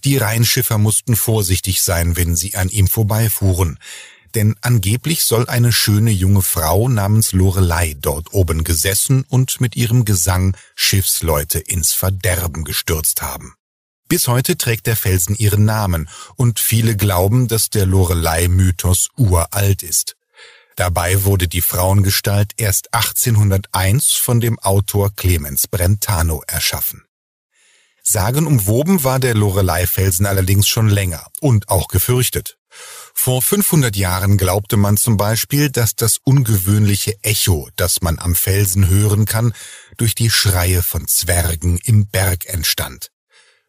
Die 0.05 0.17
Rheinschiffer 0.17 0.79
mussten 0.79 1.17
vorsichtig 1.17 1.83
sein, 1.83 2.17
wenn 2.17 2.37
sie 2.37 2.55
an 2.55 2.69
ihm 2.69 2.87
vorbeifuhren, 2.87 3.79
denn 4.35 4.57
angeblich 4.61 5.25
soll 5.25 5.49
eine 5.49 5.73
schöne 5.73 6.11
junge 6.11 6.43
Frau 6.43 6.89
namens 6.89 7.33
Lorelei 7.33 7.97
dort 7.99 8.33
oben 8.35 8.63
gesessen 8.63 9.25
und 9.29 9.61
mit 9.61 9.75
ihrem 9.75 10.05
Gesang 10.05 10.57
Schiffsleute 10.75 11.59
ins 11.59 11.93
Verderben 11.93 12.65
gestürzt 12.65 13.23
haben. 13.23 13.55
Bis 14.09 14.27
heute 14.27 14.57
trägt 14.57 14.87
der 14.87 14.97
Felsen 14.97 15.37
ihren 15.37 15.67
Namen 15.67 16.09
und 16.37 16.61
viele 16.61 16.97
glauben, 16.97 17.47
dass 17.47 17.69
der 17.69 17.85
Lorelei-Mythos 17.85 19.11
uralt 19.19 19.83
ist. 19.83 20.17
Dabei 20.77 21.25
wurde 21.25 21.47
die 21.47 21.61
Frauengestalt 21.61 22.53
erst 22.57 22.95
1801 22.95 24.13
von 24.13 24.41
dem 24.41 24.59
Autor 24.61 25.15
Clemens 25.15 25.67
Brentano 25.67 26.43
erschaffen. 26.47 27.05
Sagenumwoben 28.03 29.05
war 29.05 29.19
der 29.19 29.35
Lorelei-Felsen 29.35 30.25
allerdings 30.25 30.67
schon 30.69 30.89
länger 30.89 31.27
und 31.41 31.69
auch 31.69 31.89
gefürchtet. 31.89 32.57
Vor 33.13 33.43
500 33.43 33.95
Jahren 33.97 34.39
glaubte 34.39 34.79
man 34.79 34.97
zum 34.97 35.19
Beispiel, 35.19 35.69
dass 35.69 35.97
das 35.97 36.19
ungewöhnliche 36.25 37.23
Echo, 37.23 37.69
das 37.77 38.01
man 38.01 38.19
am 38.19 38.35
Felsen 38.35 38.89
hören 38.89 39.27
kann, 39.27 39.53
durch 39.99 40.15
die 40.15 40.31
Schreie 40.31 40.83
von 40.83 41.07
Zwergen 41.09 41.77
im 41.79 42.07
Berg 42.07 42.47
entstand. 42.47 43.11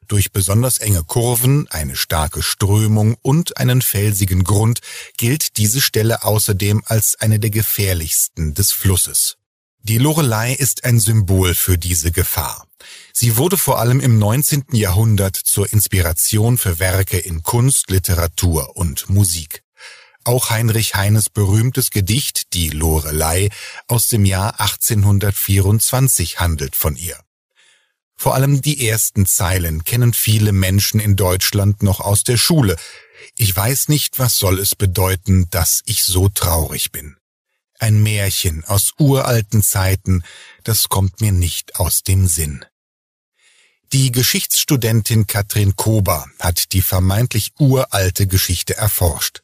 Durch 0.09 0.31
besonders 0.31 0.79
enge 0.79 1.03
Kurven, 1.03 1.67
eine 1.69 1.95
starke 1.95 2.41
Strömung 2.41 3.15
und 3.21 3.57
einen 3.57 3.83
felsigen 3.83 4.43
Grund 4.43 4.79
gilt 5.17 5.57
diese 5.57 5.81
Stelle 5.81 6.23
außerdem 6.23 6.81
als 6.85 7.15
eine 7.19 7.39
der 7.39 7.51
gefährlichsten 7.51 8.55
des 8.55 8.71
Flusses. 8.71 9.37
Die 9.83 9.99
Lorelei 9.99 10.53
ist 10.53 10.83
ein 10.83 10.99
Symbol 10.99 11.53
für 11.53 11.77
diese 11.77 12.11
Gefahr. 12.11 12.65
Sie 13.13 13.37
wurde 13.37 13.55
vor 13.55 13.79
allem 13.79 13.99
im 13.99 14.17
19. 14.17 14.65
Jahrhundert 14.71 15.35
zur 15.35 15.71
Inspiration 15.71 16.57
für 16.57 16.79
Werke 16.79 17.19
in 17.19 17.43
Kunst, 17.43 17.91
Literatur 17.91 18.75
und 18.77 19.11
Musik. 19.11 19.61
Auch 20.23 20.49
Heinrich 20.49 20.95
Heines 20.95 21.29
berühmtes 21.29 21.91
Gedicht 21.91 22.53
Die 22.53 22.69
Lorelei 22.69 23.49
aus 23.87 24.07
dem 24.07 24.25
Jahr 24.25 24.59
1824 24.59 26.39
handelt 26.39 26.75
von 26.75 26.95
ihr. 26.95 27.19
Vor 28.21 28.35
allem 28.35 28.61
die 28.61 28.85
ersten 28.85 29.25
Zeilen 29.25 29.85
kennen 29.85 30.13
viele 30.13 30.51
Menschen 30.51 30.99
in 30.99 31.15
Deutschland 31.15 31.83
noch 31.83 32.01
aus 32.01 32.25
der 32.25 32.35
Schule. 32.35 32.75
Ich 33.37 33.55
weiß 33.55 33.87
nicht, 33.87 34.19
was 34.19 34.37
soll 34.37 34.59
es 34.59 34.75
bedeuten, 34.75 35.49
dass 35.51 35.83
ich 35.85 36.03
so 36.03 36.27
traurig 36.27 36.91
bin. 36.91 37.15
Ein 37.79 38.03
Märchen 38.03 38.65
aus 38.65 38.93
uralten 38.99 39.63
Zeiten, 39.63 40.25
das 40.65 40.89
kommt 40.89 41.21
mir 41.21 41.31
nicht 41.31 41.77
aus 41.77 42.03
dem 42.03 42.27
Sinn. 42.27 42.65
Die 43.93 44.11
Geschichtsstudentin 44.11 45.25
Katrin 45.25 45.77
Kober 45.77 46.25
hat 46.39 46.73
die 46.73 46.81
vermeintlich 46.81 47.53
uralte 47.57 48.27
Geschichte 48.27 48.75
erforscht. 48.75 49.43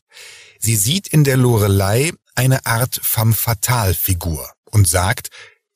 Sie 0.59 0.75
sieht 0.75 1.07
in 1.07 1.23
der 1.23 1.37
Lorelei 1.37 2.11
eine 2.35 2.65
Art 2.65 2.99
femme 3.01 3.33
fatale 3.33 3.93
Figur 3.93 4.51
und 4.65 4.85
sagt, 4.85 5.29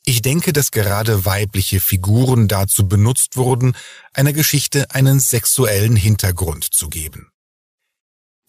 ich 0.09 0.23
denke, 0.23 0.53
dass 0.53 0.71
gerade 0.71 1.23
weibliche 1.25 1.79
Figuren 1.79 2.47
dazu 2.47 2.87
benutzt 2.87 3.37
wurden, 3.37 3.75
einer 4.11 4.33
Geschichte 4.33 4.89
einen 4.89 5.19
sexuellen 5.19 5.95
Hintergrund 5.95 6.63
zu 6.63 6.89
geben. 6.89 7.29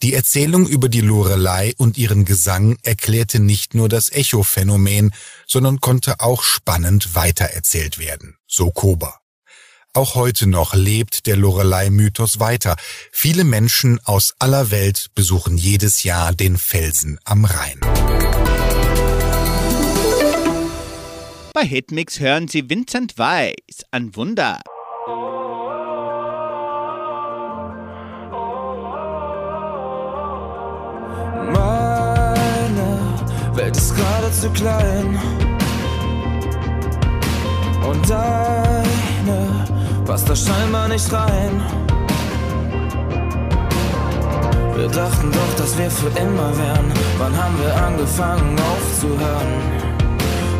Die 0.02 0.14
Erzählung 0.14 0.66
über 0.66 0.88
die 0.88 1.02
Lorelei 1.02 1.74
und 1.76 1.98
ihren 1.98 2.24
Gesang 2.24 2.78
erklärte 2.82 3.40
nicht 3.40 3.74
nur 3.74 3.90
das 3.90 4.10
Echo-Phänomen, 4.10 5.12
sondern 5.46 5.80
konnte 5.80 6.20
auch 6.20 6.42
spannend 6.42 7.14
weitererzählt 7.14 7.98
werden, 7.98 8.38
so 8.46 8.70
Kober. 8.70 9.18
Auch 9.92 10.14
heute 10.14 10.46
noch 10.46 10.72
lebt 10.72 11.26
der 11.26 11.36
Lorelei-Mythos 11.36 12.40
weiter. 12.40 12.76
Viele 13.12 13.44
Menschen 13.44 14.00
aus 14.04 14.32
aller 14.38 14.70
Welt 14.70 15.08
besuchen 15.14 15.58
jedes 15.58 16.04
Jahr 16.04 16.32
den 16.32 16.56
Felsen 16.56 17.18
am 17.24 17.44
Rhein. 17.44 17.80
Bei 21.60 21.66
Hitmix 21.66 22.20
hören 22.20 22.48
Sie 22.48 22.70
Vincent 22.70 23.18
Weiss 23.18 23.84
an 23.90 24.16
Wunder. 24.16 24.60
Meine 31.52 32.98
Welt 33.52 33.76
ist 33.76 33.94
gerade 33.94 34.32
zu 34.32 34.48
klein. 34.52 35.20
Und 37.86 38.08
dein 38.08 38.86
alleine 39.28 39.66
passt 40.06 40.30
da 40.30 40.36
scheinbar 40.36 40.88
nicht 40.88 41.12
rein. 41.12 41.62
Wir 44.76 44.88
dachten 44.88 45.30
doch, 45.30 45.54
dass 45.58 45.76
wir 45.76 45.90
für 45.90 46.08
immer 46.18 46.56
wären. 46.56 46.90
Wann 47.18 47.36
haben 47.36 47.58
wir 47.60 47.74
angefangen 47.84 48.58
aufzuhören? 48.58 49.89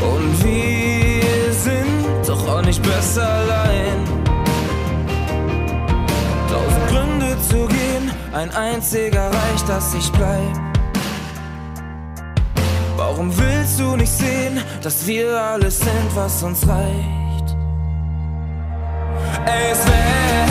Und 0.00 0.44
wir 0.44 1.52
sind 1.52 2.26
doch 2.26 2.48
auch 2.48 2.62
nicht 2.62 2.82
besser 2.82 3.28
allein. 3.28 4.04
Tausend 6.50 6.88
Gründe 6.88 7.36
zu 7.48 7.66
gehen, 7.66 8.10
ein 8.32 8.50
einziger 8.54 9.26
reicht, 9.26 9.68
dass 9.68 9.94
ich 9.94 10.10
bleib. 10.12 10.70
Warum 12.96 13.36
willst 13.36 13.80
du 13.80 13.96
nicht 13.96 14.12
sehen, 14.12 14.60
dass 14.82 15.06
wir 15.06 15.40
alles 15.40 15.78
sind, 15.78 16.14
was 16.14 16.42
uns 16.42 16.66
reicht? 16.68 17.56
Es 19.46 19.86
wäre 19.86 20.49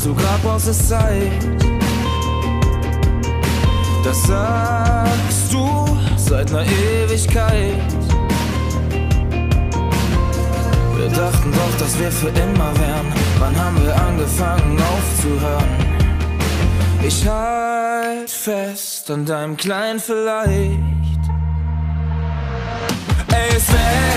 Was 0.00 0.06
du 0.06 0.14
grad 0.14 0.42
brauchst, 0.42 0.66
ist 0.66 0.88
Zeit. 0.88 1.30
Das 4.02 4.22
sagst 4.22 5.52
du 5.52 5.98
seit 6.16 6.50
ner 6.50 6.64
Ewigkeit. 6.64 7.74
Wir 10.96 11.08
dachten 11.10 11.52
doch, 11.52 11.78
dass 11.78 12.00
wir 12.00 12.10
für 12.10 12.28
immer 12.28 12.72
wären. 12.78 13.12
Wann 13.40 13.54
haben 13.54 13.84
wir 13.84 13.94
angefangen 13.94 14.78
aufzuhören? 14.80 15.68
Ich 17.02 17.28
halt 17.28 18.30
fest 18.30 19.10
an 19.10 19.26
deinem 19.26 19.58
kleinen 19.58 20.00
Vielleicht. 20.00 20.78
Ey, 23.32 23.54
es 23.54 23.70
wär 23.70 24.09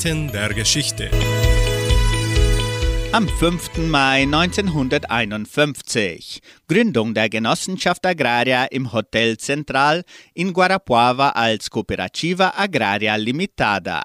Eckdaten 0.00 0.32
der 0.32 0.54
Geschichte. 0.54 1.10
Am 3.12 3.28
5. 3.28 3.76
Mai 3.88 4.22
1951. 4.22 6.40
Gründung 6.66 7.12
der 7.12 7.28
Genossenschaft 7.28 8.06
Agraria 8.06 8.64
im 8.64 8.94
Hotel 8.94 9.36
Central 9.36 10.04
in 10.32 10.54
Guarapuava 10.54 11.28
als 11.30 11.68
Cooperativa 11.68 12.54
Agraria 12.56 13.16
Limitada. 13.16 14.02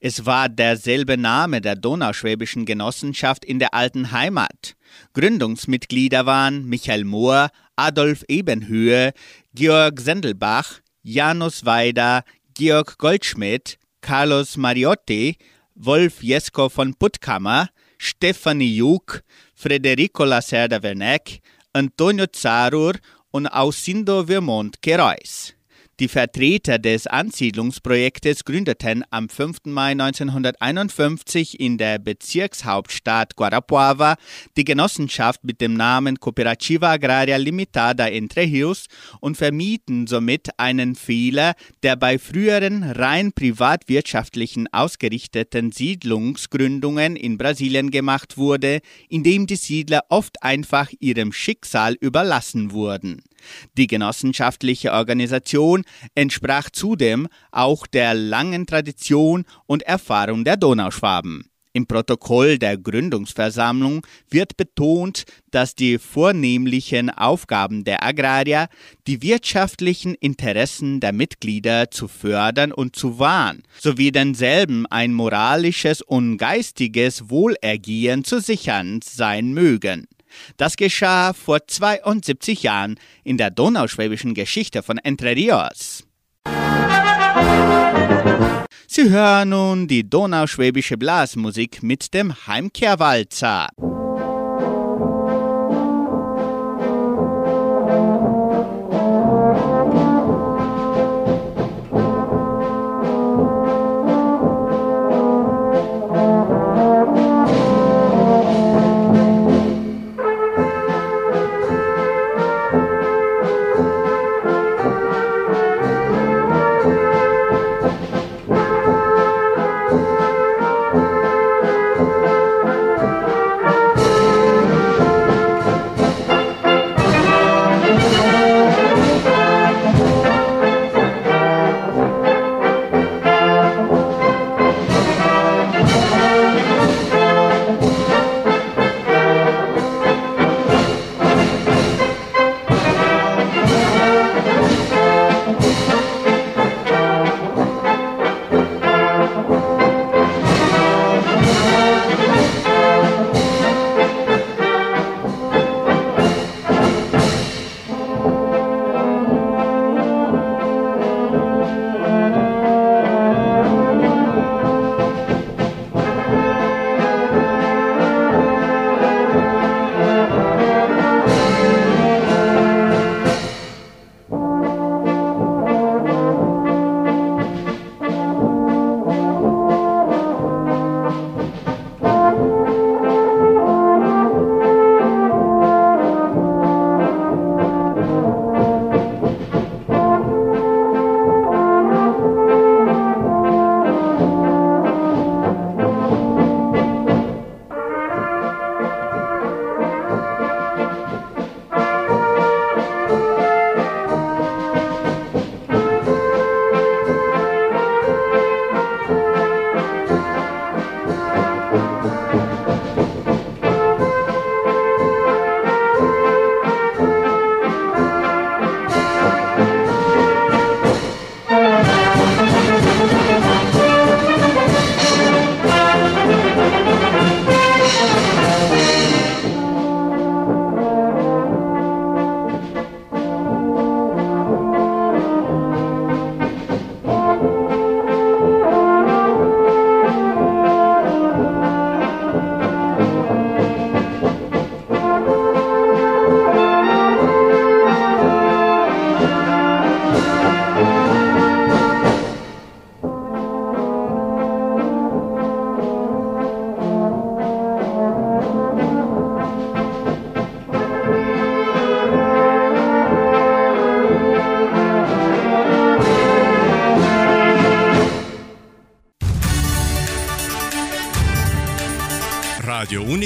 Es 0.00 0.26
war 0.26 0.50
derselbe 0.50 1.16
Name 1.16 1.62
der 1.62 1.76
donauschwäbischen 1.76 2.66
Genossenschaft 2.66 3.46
in 3.46 3.58
der 3.58 3.72
alten 3.72 4.12
Heimat. 4.12 4.76
Gründungsmitglieder 5.14 6.26
waren 6.26 6.66
Michael 6.66 7.04
Mohr, 7.04 7.48
Adolf 7.74 8.22
Ebenhöhe, 8.28 9.14
Georg 9.54 9.98
Sendelbach, 10.00 10.80
Janus 11.02 11.64
Weider, 11.64 12.24
Georg 12.52 12.98
Goldschmidt, 12.98 13.78
Carlos 14.00 14.56
Mariotti, 14.56 15.36
Wolf 15.74 16.22
Jesko 16.22 16.68
von 16.68 16.94
Puttkammer, 16.94 17.68
Stefanie 17.98 18.76
Juk, 18.76 19.22
Federico 19.54 20.24
Lacerda 20.24 20.82
Werneck, 20.82 21.40
Antonio 21.72 22.26
Zarur 22.32 22.94
und 23.30 23.46
Ausindo 23.46 24.24
Vermont 24.24 24.80
Queiroz. 24.80 25.57
Die 26.00 26.06
Vertreter 26.06 26.78
des 26.78 27.08
Ansiedlungsprojektes 27.08 28.44
gründeten 28.44 29.02
am 29.10 29.28
5. 29.28 29.64
Mai 29.64 29.90
1951 29.90 31.58
in 31.58 31.76
der 31.76 31.98
Bezirkshauptstadt 31.98 33.34
Guarapuava 33.34 34.14
die 34.56 34.62
Genossenschaft 34.62 35.42
mit 35.42 35.60
dem 35.60 35.74
Namen 35.74 36.20
Cooperativa 36.20 36.92
Agraria 36.92 37.36
Limitada 37.36 38.06
Entre 38.06 38.42
Rios 38.42 38.86
und 39.18 39.36
vermieten 39.36 40.06
somit 40.06 40.50
einen 40.56 40.94
Fehler, 40.94 41.54
der 41.82 41.96
bei 41.96 42.20
früheren 42.20 42.84
rein 42.84 43.32
privatwirtschaftlichen 43.32 44.72
ausgerichteten 44.72 45.72
Siedlungsgründungen 45.72 47.16
in 47.16 47.38
Brasilien 47.38 47.90
gemacht 47.90 48.36
wurde, 48.36 48.82
indem 49.08 49.48
die 49.48 49.56
Siedler 49.56 50.04
oft 50.10 50.44
einfach 50.44 50.92
ihrem 51.00 51.32
Schicksal 51.32 51.94
überlassen 51.94 52.70
wurden. 52.70 53.20
Die 53.76 53.86
genossenschaftliche 53.86 54.92
Organisation 54.92 55.84
entsprach 56.14 56.70
zudem 56.70 57.28
auch 57.50 57.86
der 57.86 58.14
langen 58.14 58.66
Tradition 58.66 59.44
und 59.66 59.82
Erfahrung 59.82 60.44
der 60.44 60.56
Donauschwaben. 60.56 61.48
Im 61.78 61.86
Protokoll 61.86 62.58
der 62.58 62.76
Gründungsversammlung 62.76 64.04
wird 64.28 64.56
betont, 64.56 65.24
dass 65.52 65.74
die 65.74 65.98
vornehmlichen 65.98 67.08
Aufgaben 67.08 67.84
der 67.84 68.02
Agrarier 68.02 68.66
die 69.06 69.22
wirtschaftlichen 69.22 70.14
Interessen 70.14 70.98
der 70.98 71.12
Mitglieder 71.12 71.90
zu 71.90 72.08
fördern 72.08 72.72
und 72.72 72.96
zu 72.96 73.20
wahren, 73.20 73.62
sowie 73.78 74.10
denselben 74.10 74.86
ein 74.86 75.12
moralisches 75.12 76.02
und 76.02 76.38
geistiges 76.38 77.30
Wohlergehen 77.30 78.24
zu 78.24 78.40
sichern 78.40 79.00
sein 79.04 79.52
mögen. 79.52 80.08
Das 80.56 80.76
geschah 80.76 81.32
vor 81.32 81.66
72 81.66 82.62
Jahren 82.62 82.98
in 83.24 83.36
der 83.36 83.50
donauschwäbischen 83.50 84.34
Geschichte 84.34 84.82
von 84.82 84.98
Entre 84.98 85.34
Rios. 85.34 86.04
Sie 88.86 89.10
hören 89.10 89.50
nun 89.50 89.86
die 89.86 90.08
donauschwäbische 90.08 90.96
Blasmusik 90.96 91.82
mit 91.82 92.14
dem 92.14 92.34
Heimkehrwalzer. 92.46 93.68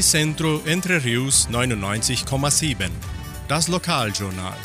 Unicentro 0.03 0.61
Entre 0.67 1.05
Rius 1.05 1.49
99,7. 1.49 2.91
Das 3.47 3.69
Lokaljournal. 3.69 4.57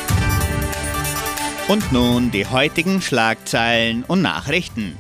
Und 1.68 1.92
nun 1.92 2.32
die 2.32 2.48
heutigen 2.48 3.04
Schlagzeilen 3.04 4.04
und 4.06 4.24
Nachrichten. 4.24 4.98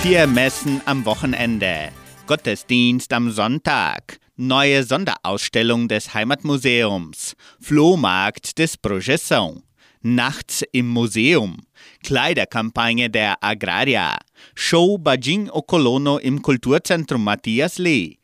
Vier 0.00 0.28
Messen 0.28 0.80
am 0.84 1.04
Wochenende. 1.04 1.88
Gottesdienst 2.28 3.12
am 3.12 3.32
Sonntag. 3.32 4.20
Neue 4.36 4.84
Sonderausstellung 4.84 5.88
des 5.88 6.14
Heimatmuseums. 6.14 7.34
Flohmarkt 7.60 8.56
des 8.56 8.76
Projeção. 8.76 9.67
Nachts 10.02 10.62
im 10.72 10.88
Museum. 10.88 11.58
Kleiderkampagne 12.04 13.10
der 13.10 13.42
Agraria. 13.42 14.16
Show 14.54 14.98
Bajing 14.98 15.50
Okolono 15.50 16.18
im 16.18 16.40
Kulturzentrum 16.40 17.24
Matthias 17.24 17.78
Lee. 17.78 18.18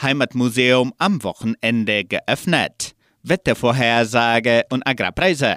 Heimatmuseum 0.00 0.92
am 0.98 1.22
Wochenende 1.24 2.04
geöffnet. 2.04 2.94
Wettervorhersage 3.22 4.62
und 4.70 4.86
Agrarpreise. 4.86 5.56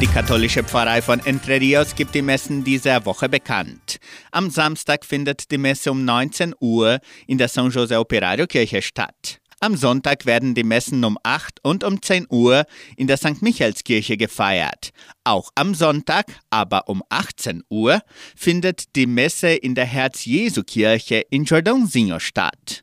Die 0.00 0.06
katholische 0.06 0.64
Pfarrei 0.64 1.02
von 1.02 1.20
Entre 1.26 1.60
Rios 1.60 1.94
gibt 1.94 2.14
die 2.14 2.22
Messen 2.22 2.64
dieser 2.64 3.04
Woche 3.04 3.28
bekannt. 3.28 3.98
Am 4.30 4.48
Samstag 4.48 5.04
findet 5.04 5.50
die 5.50 5.58
Messe 5.58 5.90
um 5.90 6.06
19 6.06 6.54
Uhr 6.58 7.00
in 7.26 7.36
der 7.36 7.48
San 7.48 7.70
Jose 7.70 7.98
Operario 7.98 8.46
Kirche 8.46 8.80
statt. 8.80 9.40
Am 9.62 9.76
Sonntag 9.76 10.24
werden 10.24 10.54
die 10.54 10.64
Messen 10.64 11.04
um 11.04 11.18
8 11.22 11.62
und 11.62 11.84
um 11.84 12.00
10 12.00 12.28
Uhr 12.30 12.64
in 12.96 13.08
der 13.08 13.18
St. 13.18 13.42
Michaelskirche 13.42 14.16
gefeiert. 14.16 14.88
Auch 15.22 15.50
am 15.54 15.74
Sonntag, 15.74 16.40
aber 16.48 16.88
um 16.88 17.02
18 17.10 17.64
Uhr, 17.68 18.00
findet 18.34 18.96
die 18.96 19.04
Messe 19.04 19.48
in 19.48 19.74
der 19.74 19.84
Herz-Jesu-Kirche 19.84 21.26
in 21.28 21.44
Jordãozinho 21.44 22.20
statt. 22.20 22.80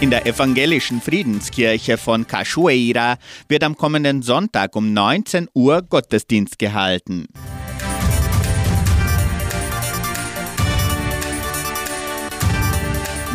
In 0.00 0.10
der 0.10 0.26
evangelischen 0.26 1.00
Friedenskirche 1.00 1.98
von 1.98 2.24
Cachoeira 2.28 3.18
wird 3.48 3.64
am 3.64 3.76
kommenden 3.76 4.22
Sonntag 4.22 4.76
um 4.76 4.92
19 4.92 5.48
Uhr 5.54 5.82
Gottesdienst 5.82 6.60
gehalten. 6.60 7.26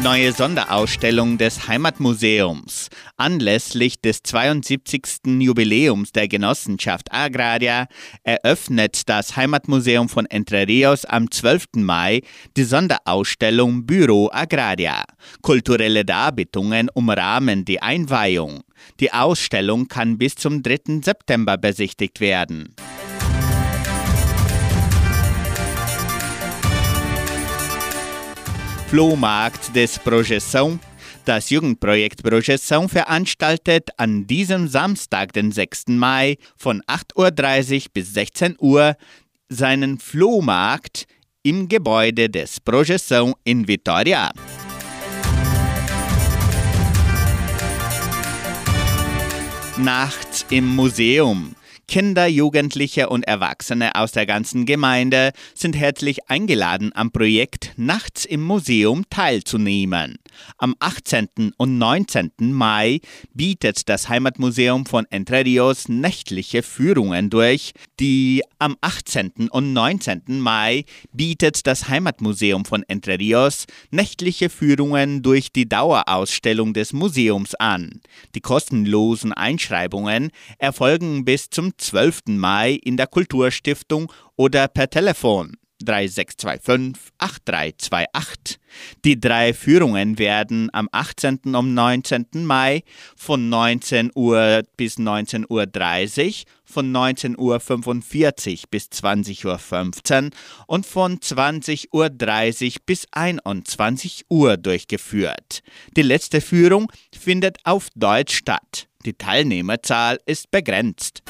Neue 0.04 0.34
Sonderausstellung 0.34 1.38
des 1.38 1.68
Heimatmuseums. 1.68 2.90
Anlässlich 3.18 4.02
des 4.02 4.24
72. 4.24 5.04
Jubiläums 5.40 6.12
der 6.12 6.28
Genossenschaft 6.28 7.12
Agraria 7.14 7.86
eröffnet 8.24 9.08
das 9.08 9.36
Heimatmuseum 9.36 10.10
von 10.10 10.26
Entre 10.26 10.68
Rios 10.68 11.06
am 11.06 11.30
12. 11.30 11.66
Mai 11.76 12.22
die 12.58 12.64
Sonderausstellung 12.64 13.86
Büro 13.86 14.32
Agraria. 14.34 15.04
Kulturelle 15.44 16.04
Darbietungen 16.04 16.90
umrahmen 16.90 17.64
die 17.64 17.84
Einweihung. 17.84 18.62
Die 19.00 19.14
Ausstellung 19.14 19.88
kann 19.88 20.18
bis 20.18 20.34
zum 20.34 20.64
3. 20.64 21.02
September 21.04 21.58
besichtigt 21.60 22.22
werden. 22.22 22.76
Flohmarkt 28.92 29.74
des 29.74 29.98
Projeção. 29.98 30.78
Das 31.24 31.50
Jugendprojekt 31.50 32.24
Projeção 32.24 32.90
veranstaltet 32.90 33.88
an 33.96 34.28
diesem 34.28 34.68
Samstag, 34.68 35.32
den 35.32 35.54
6. 35.54 35.84
Mai, 35.96 36.36
von 36.58 36.82
8.30 36.82 37.76
Uhr 37.76 37.82
bis 37.94 38.14
16 38.14 38.58
Uhr 38.60 38.98
seinen 39.48 39.98
Flohmarkt 39.98 41.06
im 41.42 41.70
Gebäude 41.70 42.30
des 42.30 42.60
Projeção 42.60 43.34
in 43.46 43.66
Vitória. 43.66 44.30
Nachts 49.78 50.46
im 50.50 50.68
Museum. 50.68 51.56
Kinder, 51.92 52.26
Jugendliche 52.26 53.10
und 53.10 53.24
Erwachsene 53.24 53.96
aus 53.96 54.14
der 54.14 54.26
ganzen 54.26 54.66
Gemeinde 54.66 55.34
sind 55.54 55.76
herzlich 55.76 56.30
eingeladen, 56.30 56.92
am 56.96 57.12
Projekt 57.12 57.74
Nachts 57.76 58.24
im 58.24 58.42
Museum 58.44 59.04
teilzunehmen. 59.10 60.18
Am 60.58 60.74
18. 60.80 61.54
und 61.58 61.78
19. 61.78 62.32
Mai 62.40 63.02
bietet 63.34 63.90
das 63.90 64.08
Heimatmuseum 64.08 64.86
von 64.86 65.06
Entre 65.10 65.44
Rios 65.44 65.90
nächtliche 65.90 66.64
Führungen 66.64 67.30
durch. 67.30 67.74
Die 68.00 68.42
am 68.58 68.78
18. 68.80 69.50
und 69.50 69.74
19. 69.74 70.40
Mai 70.40 70.86
bietet 71.12 71.68
das 71.68 71.90
Heimatmuseum 71.90 72.64
von 72.64 72.84
Entre 72.88 73.20
Rios 73.20 73.66
nächtliche 73.90 74.50
Führungen 74.50 75.24
durch 75.24 75.52
die 75.52 75.68
Dauerausstellung 75.68 76.74
des 76.74 76.94
Museums 76.94 77.54
an. 77.56 78.00
Die 78.34 78.40
kostenlosen 78.42 79.34
Einschreibungen 79.34 80.32
erfolgen 80.58 81.26
bis 81.26 81.50
zum 81.50 81.78
12. 81.82 82.22
Mai 82.28 82.80
in 82.84 82.98
der 82.98 83.08
Kulturstiftung 83.08 84.12
oder 84.36 84.68
per 84.68 84.90
Telefon 84.90 85.58
3625 85.84 87.12
8328. 87.18 88.60
Die 89.04 89.20
drei 89.20 89.54
Führungen 89.54 90.18
werden 90.18 90.70
am 90.74 90.88
18. 90.92 91.56
und 91.56 91.74
19. 91.74 92.28
Mai 92.34 92.84
von 93.16 93.50
19 93.50 94.12
Uhr 94.16 94.64
bis 94.78 94.98
19.30 94.98 95.48
Uhr, 95.50 96.34
von 96.64 96.92
19.45 96.94 97.38
Uhr 97.38 98.68
bis 98.70 98.86
20.15 98.86 100.24
Uhr 100.24 100.30
und 100.68 100.86
von 100.86 101.18
20.30 101.18 101.88
Uhr 101.92 102.10
bis 102.86 103.08
21 103.12 104.26
Uhr 104.30 104.58
durchgeführt. 104.58 105.62
Die 105.98 106.04
letzte 106.04 106.42
Führung 106.42 106.92
findet 107.14 107.58
auf 107.66 107.90
Deutsch 107.96 108.36
statt. 108.36 108.88
Die 109.04 109.14
Teilnehmerzahl 109.14 110.20
ist 110.26 110.52
begrenzt. 110.52 111.24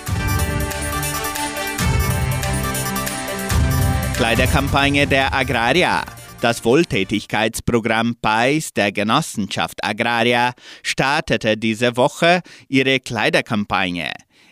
Kleiderkampagne 4.22 5.08
der 5.08 5.34
Agraria. 5.34 6.06
Das 6.42 6.64
Wohltätigkeitsprogramm 6.64 8.18
PAIS 8.22 8.72
der 8.72 8.92
Genossenschaft 8.92 9.84
Agraria 9.84 10.54
startete 10.84 11.58
diese 11.58 11.98
Woche 11.98 12.42
ihre 12.68 13.00
Kleiderkampagne. 13.00 14.12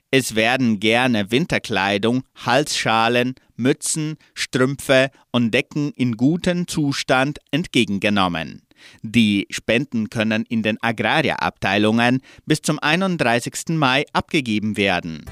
Es 0.09 0.33
werden 0.33 0.79
gerne 0.79 1.29
Winterkleidung, 1.29 2.23
Halsschalen, 2.43 3.35
Mützen, 3.57 4.15
Strümpfe 4.33 5.11
und 5.31 5.53
Decken 5.53 5.91
in 5.95 6.17
gutem 6.17 6.67
Zustand 6.67 7.37
entgegengenommen. 7.51 8.63
Die 9.03 9.45
Spenden 9.51 10.09
können 10.09 10.45
in 10.49 10.63
den 10.63 10.81
Agraria-Abteilungen 10.81 12.23
bis 12.47 12.63
zum 12.63 12.79
31. 12.79 13.77
Mai 13.77 14.05
abgegeben 14.13 14.77
werden. 14.77 15.25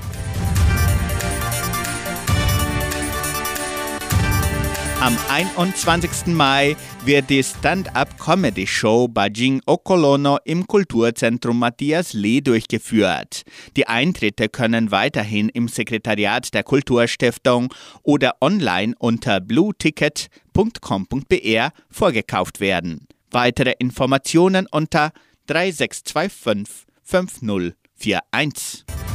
Am 5.00 5.16
21. 5.30 6.34
Mai 6.34 6.76
wird 7.06 7.30
die 7.30 7.44
Stand-up-Comedy-Show 7.44 9.08
Bajing 9.08 9.62
Okolono 9.68 10.40
im 10.44 10.66
Kulturzentrum 10.66 11.60
Matthias 11.60 12.14
Lee 12.14 12.42
durchgeführt. 12.42 13.44
Die 13.76 13.88
Eintritte 13.88 14.50
können 14.50 14.90
weiterhin 14.90 15.50
im 15.50 15.68
Sekretariat 15.68 16.52
der 16.56 16.64
Kulturstiftung 16.64 17.72
oder 18.02 18.38
online 18.42 18.96
unter 18.98 19.40
blueticket.com.br 19.40 21.70
vorgekauft 21.92 22.60
werden. 22.60 23.06
Weitere 23.30 23.76
Informationen 23.78 24.66
unter 24.72 25.12
3625 25.46 26.88
5041. 27.04 29.07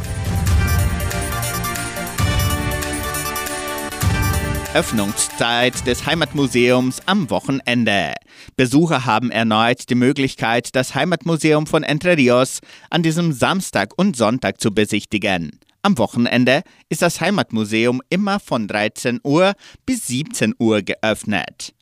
Öffnungszeit 4.75 5.87
des 5.87 6.07
Heimatmuseums 6.07 7.03
am 7.05 7.29
Wochenende. 7.29 8.15
Besucher 8.57 9.05
haben 9.05 9.31
erneut 9.31 9.91
die 9.91 9.95
Möglichkeit, 9.95 10.75
das 10.75 10.95
Heimatmuseum 10.95 11.67
von 11.67 11.83
Entre 11.83 12.17
Rios 12.17 12.61
an 12.89 13.03
diesem 13.03 13.35
Samstag 13.35 13.91
und 13.99 14.17
Sonntag 14.17 14.63
zu 14.63 14.73
besichtigen. 14.73 15.61
Am 15.83 15.99
Wochenende 15.99 16.63
ist 16.89 17.03
das 17.03 17.21
Heimatmuseum 17.21 18.01
immer 18.09 18.41
von 18.41 18.67
13 18.67 19.21
Uhr 19.23 19.53
bis 19.85 20.07
17 20.07 20.55
Uhr 20.59 20.81
geöffnet. 20.81 21.75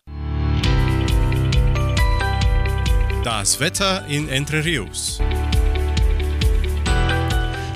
Das 3.22 3.60
Wetter 3.60 4.04
in 4.08 4.28
Entre 4.28 4.64
Rios. 4.64 5.20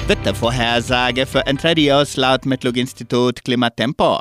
Wettervorhersage 0.06 1.24
für 1.24 1.46
Entre 1.46 1.74
Rios 1.74 2.16
laut 2.16 2.44
Metlog-Institut 2.44 3.42
Klimatempo. 3.42 4.20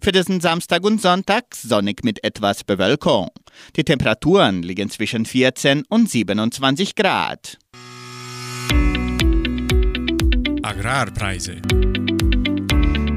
Für 0.00 0.12
diesen 0.12 0.40
Samstag 0.40 0.84
und 0.84 1.02
Sonntag 1.02 1.56
sonnig 1.56 2.04
mit 2.04 2.22
etwas 2.22 2.62
Bewölkung. 2.62 3.30
Die 3.74 3.82
Temperaturen 3.82 4.62
liegen 4.62 4.90
zwischen 4.90 5.24
14 5.24 5.82
und 5.88 6.08
27 6.08 6.94
Grad. 6.94 7.58
Agrarpreise. 10.62 11.56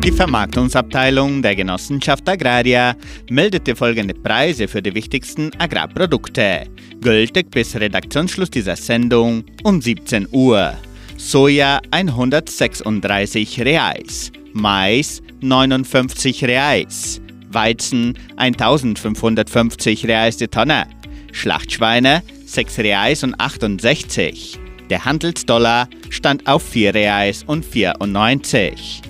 Die 0.04 0.12
Vermarktungsabteilung 0.12 1.44
der 1.44 1.56
Genossenschaft 1.56 2.28
Agraria 2.28 2.96
meldete 3.30 3.76
folgende 3.76 4.16
Preise 4.16 4.68
für 4.68 4.82
die 4.82 4.96
wichtigsten 4.96 5.52
Agrarprodukte, 5.60 6.68
gültig 7.00 7.52
bis 7.52 7.76
Redaktionsschluss 7.76 8.50
dieser 8.50 8.76
Sendung 8.76 9.44
um 9.64 9.80
17 9.80 10.30
Uhr. 10.32 10.74
Soja 11.18 11.82
136 11.90 13.62
Reais, 13.62 14.32
Mais 14.54 15.22
59 15.42 16.44
Reais, 16.44 17.20
Weizen 17.50 18.14
1550 18.38 20.06
Reais 20.08 20.38
die 20.38 20.48
Tonne, 20.48 20.88
Schlachtschweine 21.32 22.22
6 22.46 22.80
Reais 22.80 23.24
und 23.24 23.40
68. 23.40 24.60
Der 24.92 25.06
Handelsdollar 25.06 25.90
stand 26.10 26.48
auf 26.48 26.64
4 26.64 26.94
Reais 26.94 27.44
und 27.44 27.66
94. 27.66 29.02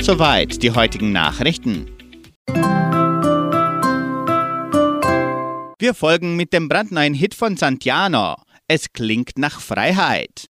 Soweit 0.00 0.62
die 0.62 0.72
heutigen 0.72 1.12
Nachrichten. 1.12 1.86
Wir 5.78 5.94
folgen 5.94 6.34
mit 6.34 6.52
dem 6.52 6.68
brandneuen 6.68 7.14
Hit 7.14 7.34
von 7.34 7.56
Santiano. 7.56 8.34
Es 8.70 8.92
klingt 8.92 9.38
nach 9.38 9.62
Freiheit. 9.62 10.50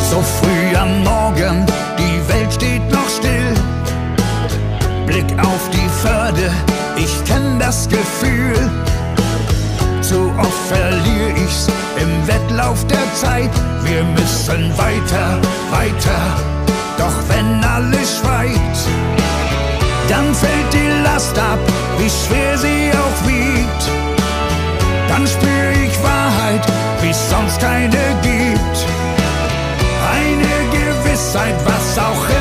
So 0.00 0.22
früh 0.22 0.74
am 0.76 1.04
Morgen, 1.04 1.66
die 1.98 2.26
Welt 2.26 2.54
steht 2.54 2.90
noch 2.90 3.06
still. 3.10 3.52
Blick 5.06 5.30
auf 5.40 5.68
die 5.70 5.90
Förde, 6.00 6.50
ich 6.96 7.24
kenn 7.24 7.58
das 7.58 7.88
Gefühl. 7.88 8.70
Zu 10.00 10.32
oft 10.38 10.68
verliere 10.68 11.32
ich's 11.44 11.68
im 12.00 12.26
Wettlauf 12.26 12.86
der 12.86 13.14
Zeit. 13.14 13.50
Wir 13.82 14.04
müssen 14.04 14.76
weiter, 14.76 15.38
weiter. 15.70 16.22
Doch 16.98 17.16
wenn 17.28 17.62
alles 17.64 18.18
schweigt, 18.18 18.78
dann 20.08 20.34
fällt 20.34 20.72
die 20.72 21.02
Last 21.04 21.38
ab, 21.38 21.58
wie 21.98 22.10
schwer 22.10 22.56
sie 22.58 22.90
auch 22.92 23.28
wiegt. 23.28 23.82
Dann 25.08 25.26
spür 25.26 25.70
ich 25.84 26.02
Wahrheit, 26.02 26.66
wie's 27.00 27.30
sonst 27.30 27.60
keine 27.60 27.98
gibt 28.22 28.86
eine 30.16 30.56
Gewissheit, 30.70 31.54
was 31.64 31.98
auch 31.98 32.24
immer 32.28 32.35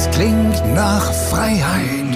es 0.00 0.10
klingt 0.12 0.64
nach 0.74 1.12
Freiheit. 1.12 2.09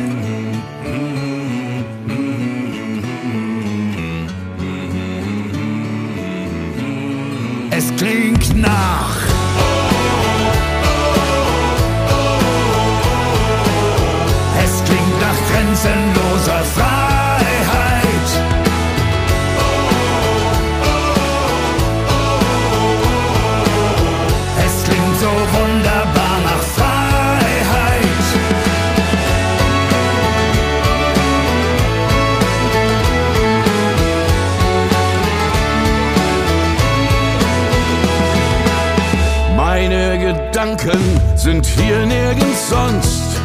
Sind 41.45 41.67
hier 41.67 42.07
nirgends 42.07 42.71
sonst. 42.71 43.37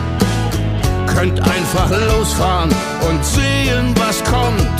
Könnt 1.05 1.37
einfach 1.41 1.89
losfahren 1.89 2.69
und 3.09 3.25
sehen, 3.25 3.93
was 3.97 4.23
kommt. 4.23 4.79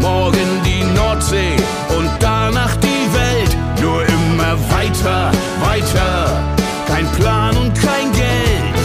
Morgen 0.00 0.48
die 0.64 0.82
Nordsee 0.96 1.54
und 1.96 2.10
danach 2.18 2.74
die 2.78 3.06
Welt. 3.14 3.56
Nur 3.80 4.02
immer 4.02 4.58
weiter, 4.74 5.30
weiter. 5.60 6.42
Kein 6.88 7.06
Plan 7.12 7.56
und 7.56 7.72
kein 7.74 8.10
Geld. 8.10 8.76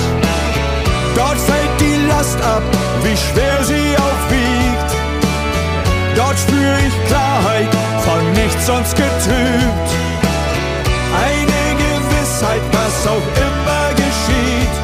Dort 1.16 1.40
fällt 1.40 1.76
die 1.80 2.08
Last 2.08 2.40
ab, 2.44 2.62
wie 3.02 3.18
schwer 3.18 3.64
sie 3.64 3.98
auch 3.98 4.24
wiegt. 4.30 4.92
Dort 6.16 6.38
spür 6.38 6.76
ich 6.88 7.08
Klarheit, 7.08 7.72
von 8.06 8.32
nichts 8.34 8.68
sonst 8.68 8.96
getrübt. 8.96 10.01
Was 12.72 13.08
auch 13.08 13.28
immer 13.48 13.86
geschieht. 13.96 14.76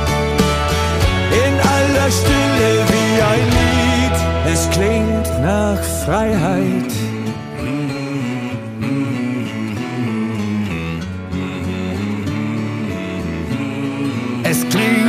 In 1.46 1.54
aller 1.78 2.12
Stille 2.12 2.70
wie 2.92 3.22
ein 3.34 3.48
Lied. 3.58 4.18
Es 4.54 4.70
klingt 4.70 5.28
nach 5.42 5.82
Freiheit. 6.06 6.92
Es 14.44 14.60
klingt 14.70 15.07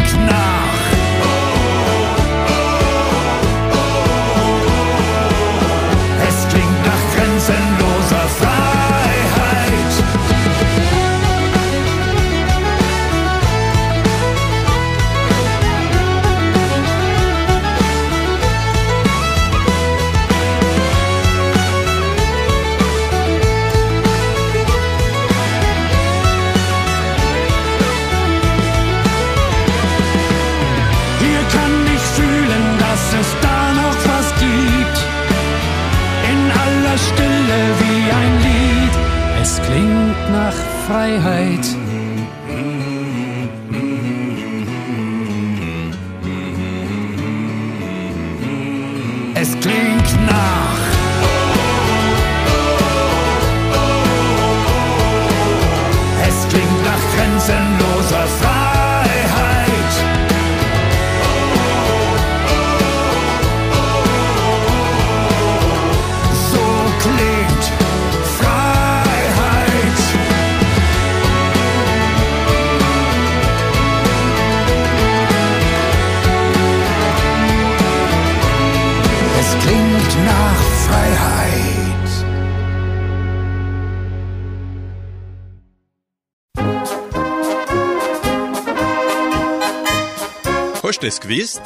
Gewusst? 91.29 91.61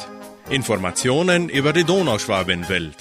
Informationen 0.49 1.47
über 1.47 1.71
die 1.71 1.85
Donauschwabenwelt. 1.85 2.97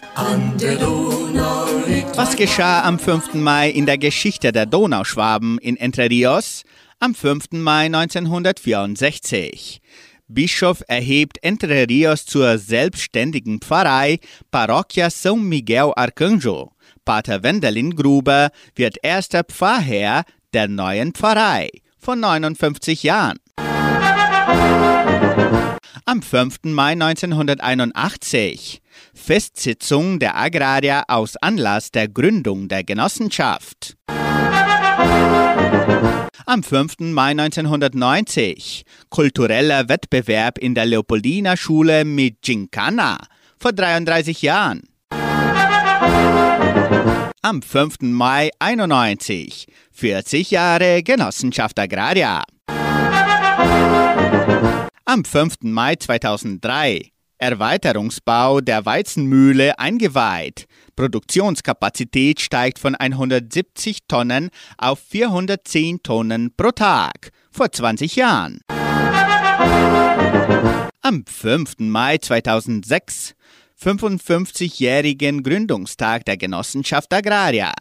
Was 2.14 2.36
geschah 2.36 2.84
am 2.84 3.00
5. 3.00 3.34
Mai 3.34 3.68
in 3.68 3.84
der 3.84 3.98
Geschichte 3.98 4.52
der 4.52 4.66
Donauschwaben 4.66 5.58
in 5.58 5.76
Entre 5.76 6.08
Rios? 6.08 6.62
Am 7.00 7.16
5. 7.16 7.46
Mai 7.50 7.86
1964. 7.86 9.80
Bischof 10.28 10.84
erhebt 10.86 11.38
Entre 11.42 11.88
Rios 11.88 12.26
zur 12.26 12.58
selbstständigen 12.58 13.60
Pfarrei 13.60 14.20
Parroquia 14.52 15.08
São 15.08 15.38
Miguel 15.42 15.92
Arcanjo. 15.96 16.70
Pater 17.04 17.42
Wendelin 17.42 17.96
Gruber 17.96 18.52
wird 18.76 18.98
erster 19.02 19.42
Pfarrherr 19.42 20.22
der 20.54 20.68
neuen 20.68 21.12
Pfarrei 21.12 21.70
von 21.98 22.20
59 22.20 23.02
Jahren. 23.02 23.38
Am 26.04 26.22
5. 26.22 26.64
Mai 26.64 26.92
1981 26.92 28.80
Festsitzung 29.14 30.18
der 30.18 30.36
Agrarier 30.36 31.04
aus 31.08 31.36
Anlass 31.36 31.90
der 31.90 32.08
Gründung 32.08 32.68
der 32.68 32.82
Genossenschaft. 32.82 33.96
Am 36.46 36.62
5. 36.62 36.94
Mai 37.00 37.30
1990 37.30 38.84
kultureller 39.10 39.88
Wettbewerb 39.88 40.58
in 40.58 40.74
der 40.74 40.86
Leopoldina 40.86 41.56
Schule 41.56 42.04
mit 42.04 42.42
Gincana 42.42 43.18
vor 43.58 43.72
33 43.72 44.42
Jahren. 44.42 44.82
Am 47.42 47.62
5. 47.62 47.96
Mai 48.00 48.50
91 48.58 49.66
40 49.92 50.50
Jahre 50.50 51.02
Genossenschaft 51.02 51.78
Agraria. 51.78 52.42
Am 55.04 55.24
5. 55.24 55.62
Mai 55.62 55.96
2003 55.96 57.10
Erweiterungsbau 57.38 58.60
der 58.60 58.86
Weizenmühle 58.86 59.76
eingeweiht. 59.76 60.66
Produktionskapazität 60.94 62.40
steigt 62.40 62.78
von 62.78 62.94
170 62.94 64.06
Tonnen 64.06 64.50
auf 64.78 65.00
410 65.00 66.04
Tonnen 66.04 66.54
pro 66.56 66.70
Tag 66.70 67.32
vor 67.50 67.72
20 67.72 68.14
Jahren. 68.14 68.60
Am 71.00 71.24
5. 71.26 71.80
Mai 71.80 72.18
2006 72.18 73.34
55-jährigen 73.82 75.42
Gründungstag 75.42 76.24
der 76.24 76.36
Genossenschaft 76.36 77.12
Agraria. 77.12 77.72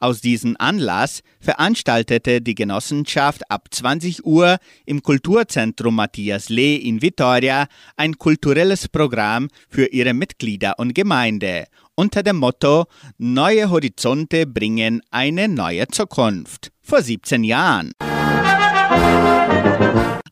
Aus 0.00 0.20
diesem 0.20 0.56
Anlass 0.58 1.20
veranstaltete 1.40 2.40
die 2.40 2.54
Genossenschaft 2.54 3.50
ab 3.50 3.68
20 3.70 4.24
Uhr 4.24 4.58
im 4.86 5.02
Kulturzentrum 5.02 5.96
Matthias 5.96 6.48
Lee 6.48 6.76
in 6.76 7.02
Vitoria 7.02 7.66
ein 7.96 8.18
kulturelles 8.18 8.88
Programm 8.88 9.48
für 9.68 9.86
ihre 9.86 10.14
Mitglieder 10.14 10.78
und 10.78 10.94
Gemeinde 10.94 11.66
unter 11.96 12.22
dem 12.22 12.36
Motto 12.36 12.86
Neue 13.18 13.70
Horizonte 13.70 14.46
bringen 14.46 15.00
eine 15.10 15.48
neue 15.48 15.86
Zukunft 15.88 16.72
vor 16.82 17.02
17 17.02 17.44
Jahren. 17.44 17.92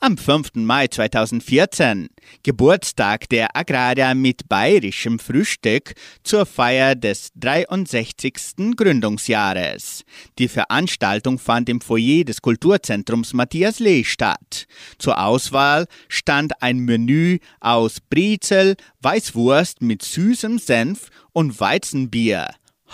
Am 0.00 0.16
5. 0.18 0.54
Mai 0.54 0.88
2014, 0.88 2.08
Geburtstag 2.42 3.28
der 3.28 3.54
Agraria 3.54 4.14
mit 4.14 4.48
bayerischem 4.48 5.20
Frühstück 5.20 5.94
zur 6.24 6.44
Feier 6.44 6.96
des 6.96 7.30
63. 7.36 8.74
Gründungsjahres. 8.76 10.02
Die 10.40 10.48
Veranstaltung 10.48 11.38
fand 11.38 11.68
im 11.68 11.80
Foyer 11.80 12.24
des 12.24 12.42
Kulturzentrums 12.42 13.32
Matthias 13.32 13.78
Lee 13.78 14.02
statt. 14.02 14.66
Zur 14.98 15.22
Auswahl 15.24 15.86
stand 16.08 16.60
ein 16.60 16.78
Menü 16.78 17.38
aus 17.60 17.98
Brezel, 18.00 18.74
Weißwurst 19.02 19.82
mit 19.82 20.02
süßem 20.02 20.58
Senf 20.58 21.10
und 21.32 21.60
Weizenbier. 21.60 22.48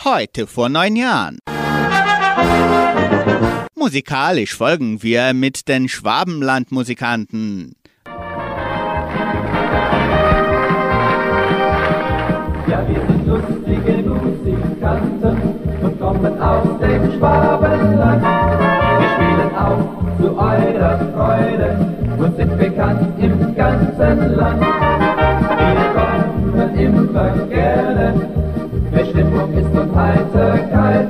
Heute 0.04 0.46
vor 0.46 0.68
neun 0.68 0.94
Jahren. 0.94 1.38
Musikalisch 3.88 4.54
folgen 4.54 5.02
wir 5.02 5.32
mit 5.32 5.66
den 5.66 5.88
Schwabenlandmusikanten. 5.88 7.74
Ja, 12.66 12.86
wir 12.86 13.00
sind 13.08 13.26
lustige 13.26 14.02
Musikanten 14.06 15.36
und 15.80 15.98
kommen 15.98 16.38
aus 16.38 16.78
dem 16.80 17.12
Schwabenland. 17.16 18.22
Wir 18.98 19.08
spielen 19.14 19.56
auch 19.56 19.88
zu 20.20 20.36
eurer 20.36 20.98
Freude 21.14 21.68
und 22.18 22.36
sind 22.36 22.58
bekannt 22.58 23.18
im 23.18 23.54
ganzen 23.54 24.34
Land. 24.36 24.60
Wir 24.60 25.94
kommen 25.96 26.74
immer 26.76 27.30
gerne, 27.48 28.28
wer 28.90 29.06
Stimmung 29.06 29.50
ist 29.54 29.74
und 29.74 29.96
Heiterkeit. 29.96 31.08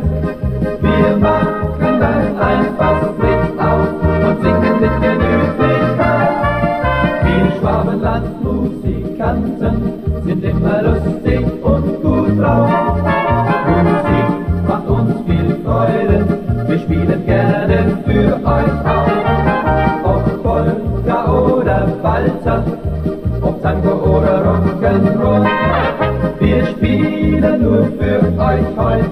Für 28.49 28.79
euch 28.79 29.08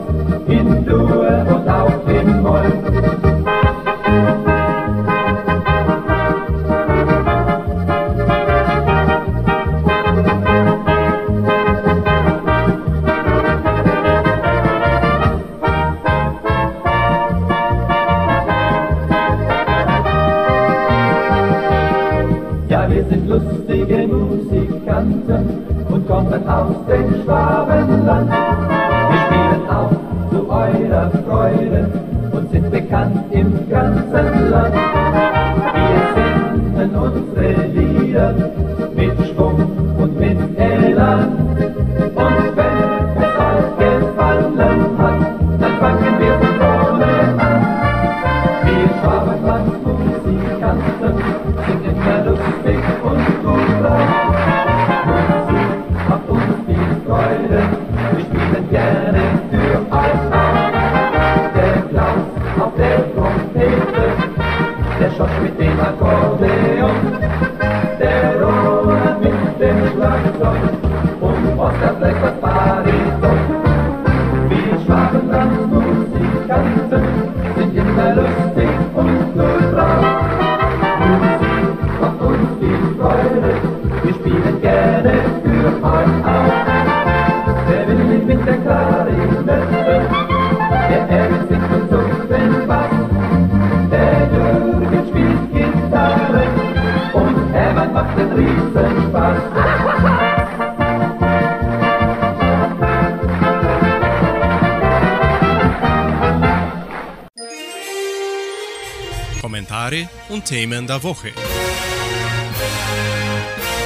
Themen 110.57 110.87
der 110.87 111.03
Woche. 111.03 111.33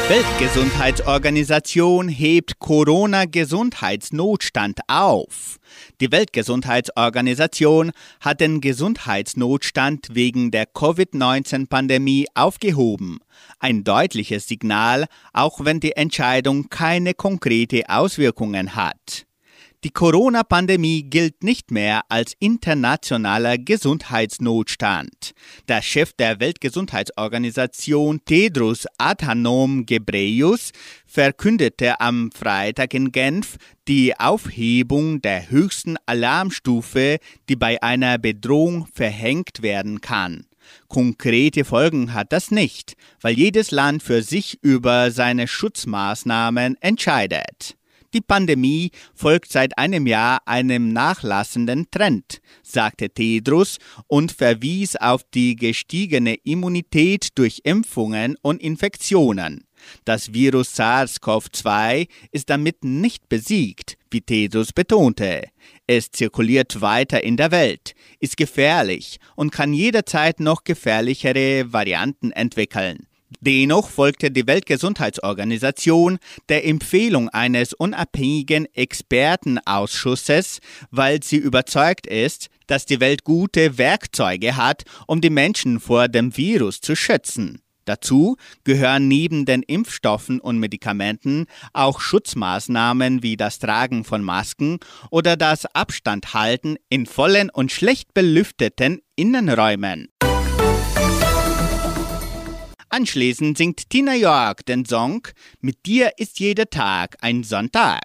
Weltgesundheitsorganisation 0.08 2.08
hebt 2.08 2.60
Corona-Gesundheitsnotstand 2.60 4.78
auf. 4.86 5.58
Die 6.00 6.12
Weltgesundheitsorganisation 6.12 7.90
hat 8.20 8.40
den 8.40 8.60
Gesundheitsnotstand 8.60 10.10
wegen 10.12 10.52
der 10.52 10.66
Covid-19-Pandemie 10.66 12.28
aufgehoben. 12.36 13.18
Ein 13.58 13.82
deutliches 13.82 14.46
Signal, 14.46 15.06
auch 15.32 15.64
wenn 15.64 15.80
die 15.80 15.96
Entscheidung 15.96 16.68
keine 16.68 17.14
konkrete 17.14 17.82
Auswirkungen 17.88 18.76
hat. 18.76 19.26
Die 19.82 19.90
Corona-Pandemie 19.90 21.04
gilt 21.04 21.42
nicht 21.42 21.70
mehr 21.70 22.02
als 22.10 22.34
internationaler 22.38 23.56
Gesundheitsnotstand. 23.56 25.32
Der 25.68 25.80
Chef 25.80 26.12
der 26.12 26.38
Weltgesundheitsorganisation 26.38 28.20
Tedros 28.26 28.86
Adhanom 28.98 29.86
Ghebreyesus 29.86 30.72
verkündete 31.06 31.98
am 31.98 32.30
Freitag 32.30 32.92
in 32.92 33.10
Genf 33.10 33.56
die 33.88 34.14
Aufhebung 34.20 35.22
der 35.22 35.50
höchsten 35.50 35.96
Alarmstufe, 36.04 37.16
die 37.48 37.56
bei 37.56 37.82
einer 37.82 38.18
Bedrohung 38.18 38.86
verhängt 38.92 39.62
werden 39.62 40.02
kann. 40.02 40.44
Konkrete 40.88 41.64
Folgen 41.64 42.12
hat 42.12 42.34
das 42.34 42.50
nicht, 42.50 42.98
weil 43.22 43.32
jedes 43.32 43.70
Land 43.70 44.02
für 44.02 44.22
sich 44.22 44.58
über 44.60 45.10
seine 45.10 45.48
Schutzmaßnahmen 45.48 46.76
entscheidet. 46.82 47.78
Die 48.12 48.20
Pandemie 48.20 48.90
folgt 49.14 49.52
seit 49.52 49.78
einem 49.78 50.06
Jahr 50.08 50.40
einem 50.44 50.92
nachlassenden 50.92 51.90
Trend, 51.92 52.40
sagte 52.64 53.08
Tedros 53.10 53.78
und 54.08 54.32
verwies 54.32 54.96
auf 54.96 55.22
die 55.32 55.54
gestiegene 55.54 56.34
Immunität 56.34 57.28
durch 57.36 57.60
Impfungen 57.62 58.36
und 58.42 58.60
Infektionen. 58.60 59.64
Das 60.04 60.32
Virus 60.32 60.74
SARS-CoV-2 60.74 62.08
ist 62.32 62.50
damit 62.50 62.84
nicht 62.84 63.28
besiegt, 63.28 63.96
wie 64.10 64.20
Tedros 64.20 64.72
betonte. 64.72 65.44
Es 65.86 66.10
zirkuliert 66.10 66.80
weiter 66.80 67.22
in 67.22 67.36
der 67.36 67.52
Welt, 67.52 67.94
ist 68.18 68.36
gefährlich 68.36 69.18
und 69.36 69.52
kann 69.52 69.72
jederzeit 69.72 70.40
noch 70.40 70.64
gefährlichere 70.64 71.72
Varianten 71.72 72.32
entwickeln. 72.32 73.06
Dennoch 73.38 73.88
folgte 73.88 74.30
die 74.30 74.46
Weltgesundheitsorganisation 74.46 76.18
der 76.48 76.66
Empfehlung 76.66 77.28
eines 77.28 77.72
unabhängigen 77.72 78.66
Expertenausschusses, 78.74 80.58
weil 80.90 81.22
sie 81.22 81.36
überzeugt 81.36 82.08
ist, 82.08 82.48
dass 82.66 82.86
die 82.86 83.00
Welt 83.00 83.24
gute 83.24 83.78
Werkzeuge 83.78 84.56
hat, 84.56 84.82
um 85.06 85.20
die 85.20 85.30
Menschen 85.30 85.78
vor 85.78 86.08
dem 86.08 86.36
Virus 86.36 86.80
zu 86.80 86.96
schützen. 86.96 87.62
Dazu 87.84 88.36
gehören 88.62 89.08
neben 89.08 89.46
den 89.46 89.62
Impfstoffen 89.62 90.40
und 90.40 90.58
Medikamenten 90.58 91.46
auch 91.72 92.00
Schutzmaßnahmen 92.00 93.22
wie 93.22 93.36
das 93.36 93.58
Tragen 93.58 94.04
von 94.04 94.22
Masken 94.22 94.78
oder 95.10 95.36
das 95.36 95.66
Abstandhalten 95.66 96.76
in 96.88 97.06
vollen 97.06 97.50
und 97.50 97.72
schlecht 97.72 98.12
belüfteten 98.14 99.00
Innenräumen. 99.16 100.08
Anschließend 102.92 103.56
singt 103.56 103.88
Tina 103.88 104.16
York 104.16 104.66
den 104.66 104.84
Song 104.84 105.22
Mit 105.60 105.86
dir 105.86 106.10
ist 106.16 106.40
jeder 106.40 106.68
Tag 106.68 107.16
ein 107.20 107.44
Sonntag. 107.44 108.00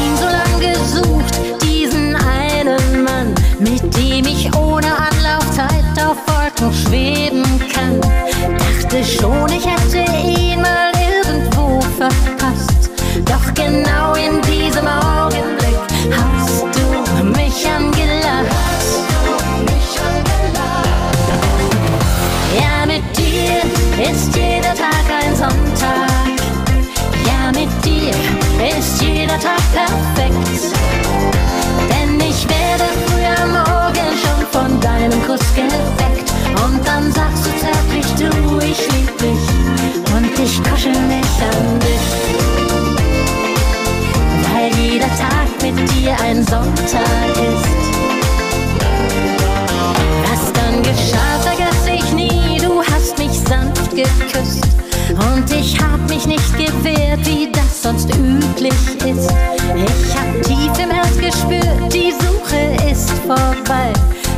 Wolken 6.63 6.73
schweben 6.73 7.43
kann. 7.73 7.99
Dachte 8.01 9.03
schon, 9.03 9.49
ich 9.49 9.65
hätte 9.65 9.99
ihn 10.11 10.61
mal 10.61 10.91
irgendwo 10.95 11.81
verpasst. 11.97 12.89
Doch 13.25 13.53
genau 13.53 14.13
in 14.13 14.41
diesem 14.41 14.87
Augenblick 14.87 15.77
hast 16.11 16.63
du 16.73 17.23
mich 17.25 17.67
angelacht. 17.69 18.45
Ja, 22.57 22.85
mit 22.85 23.03
dir 23.17 24.11
ist 24.11 24.35
jeder 24.35 24.73
Tag 24.75 25.05
ein 25.21 25.35
Sonntag. 25.35 26.09
Ja, 27.25 27.51
mit 27.51 27.85
dir 27.85 28.13
ist 28.77 29.01
jeder 29.01 29.39
Tag 29.39 29.61
perfekt. 29.73 30.22
Dir 45.85 46.15
ein 46.21 46.43
Sonntag 46.45 47.29
ist. 47.35 47.93
Was 50.23 50.53
dann 50.53 50.83
geschah, 50.83 51.39
vergess 51.41 51.87
ich 51.87 52.13
nie. 52.13 52.59
Du 52.59 52.81
hast 52.81 53.17
mich 53.17 53.39
sanft 53.39 53.91
geküsst. 53.91 54.67
Und 55.09 55.51
ich 55.51 55.79
hab 55.79 55.99
mich 56.09 56.25
nicht 56.25 56.57
gewehrt, 56.57 57.25
wie 57.25 57.51
das 57.51 57.83
sonst 57.83 58.09
üblich 58.15 58.73
ist. 59.05 59.31
Ich 59.75 60.15
hab 60.15 60.41
tief 60.43 60.83
im 60.83 60.91
Herz 60.91 61.17
gespürt, 61.17 61.93
die 61.93 62.11
Suche 62.11 62.91
ist 62.91 63.11
vorbei. 63.27 63.91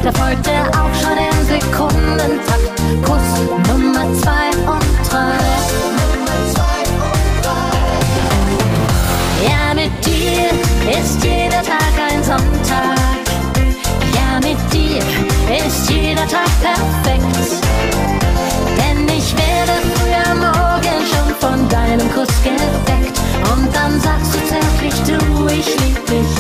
Da 0.04 0.12
folgte 0.12 0.52
auch 0.72 0.94
schon 1.02 1.18
im 1.18 1.48
Sekundentakt 1.48 2.76
Kuss 3.06 3.70
Nummer 3.70 4.06
zwei 4.22 4.50
und 4.70 5.12
drei. 5.12 5.55
Ist 11.00 11.24
jeder 11.24 11.62
Tag 11.62 11.94
ein 12.10 12.24
Sonntag. 12.24 13.24
Ja, 14.14 14.40
mit 14.40 14.58
dir 14.74 15.02
ist 15.66 15.90
jeder 15.90 16.28
Tag 16.28 16.50
perfekt. 16.62 17.24
Denn 18.78 19.08
ich 19.08 19.36
werde 19.36 19.74
früh 19.96 20.14
am 20.32 20.40
Morgen 20.40 20.98
schon 21.12 21.36
von 21.40 21.70
deinem 21.70 22.12
Kuss 22.14 22.34
geweckt. 22.44 23.20
Und 23.54 23.74
dann 23.76 24.00
sagst 24.00 24.34
du 24.34 24.40
zärtlich, 24.48 24.96
du, 25.06 25.48
ich 25.48 25.68
lieb 25.82 26.06
dich. 26.08 26.34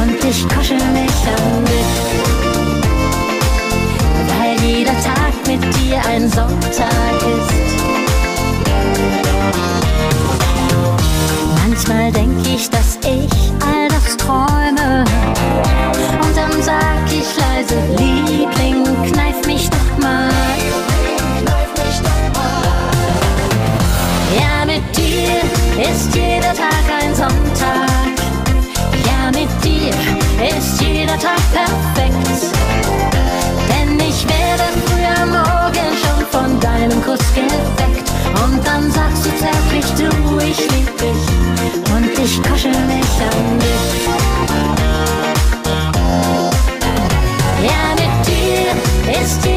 Und 0.00 0.24
ich 0.24 0.48
kuschel 0.48 0.82
mich 0.92 1.18
an 1.36 1.64
dich. 1.64 1.92
Weil 4.28 4.68
jeder 4.68 4.96
Tag 5.02 5.34
mit 5.46 5.62
dir 5.76 6.00
ein 6.08 6.28
Sonntag 6.28 7.16
ist. 7.20 7.62
Manchmal 11.64 12.12
denk 12.12 12.46
ich, 12.46 12.70
dass 12.70 12.98
ich 13.02 13.42
träume. 13.72 13.81
Und 16.22 16.36
dann 16.36 16.62
sag 16.62 17.06
ich 17.06 17.36
leise, 17.36 17.76
Liebling, 17.98 18.84
kneif 19.12 19.46
mich 19.46 19.68
doch 19.70 19.98
mal. 20.02 20.30
Ja, 24.36 24.64
mit 24.64 24.82
dir 24.96 25.42
ist 25.90 26.14
jeder 26.14 26.54
Tag 26.54 26.84
ein 27.00 27.14
Sonntag. 27.14 28.12
Ja, 29.06 29.30
mit 29.30 29.50
dir 29.64 29.94
ist 30.56 30.80
jeder 30.80 31.18
Tag 31.18 31.40
perfekt. 31.52 32.12
Denn 33.68 33.98
ich 34.00 34.26
werde 34.26 34.64
früh 34.86 35.04
am 35.22 35.30
Morgen 35.30 35.88
schon 36.02 36.26
von 36.30 36.60
deinem 36.60 37.02
Kuss 37.02 37.32
geweckt. 37.34 38.10
Und 38.44 38.66
dann 38.66 38.90
sagst 38.90 39.26
du 39.26 39.30
zärtlich, 39.36 39.86
du, 39.98 40.38
ich 40.38 40.58
lieb 40.70 40.98
dich. 40.98 41.22
Und 41.94 42.10
ich 42.24 42.42
kuschel 42.42 42.70
mich 42.70 43.12
an 43.20 43.58
dich. 43.58 45.31
Dir 49.22 49.51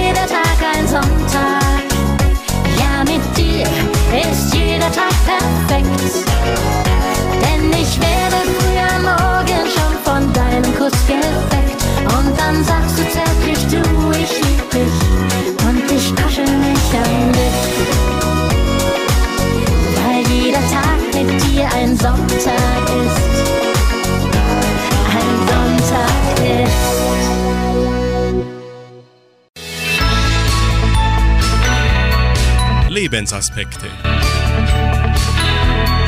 Lebensaspekte. 33.25 33.87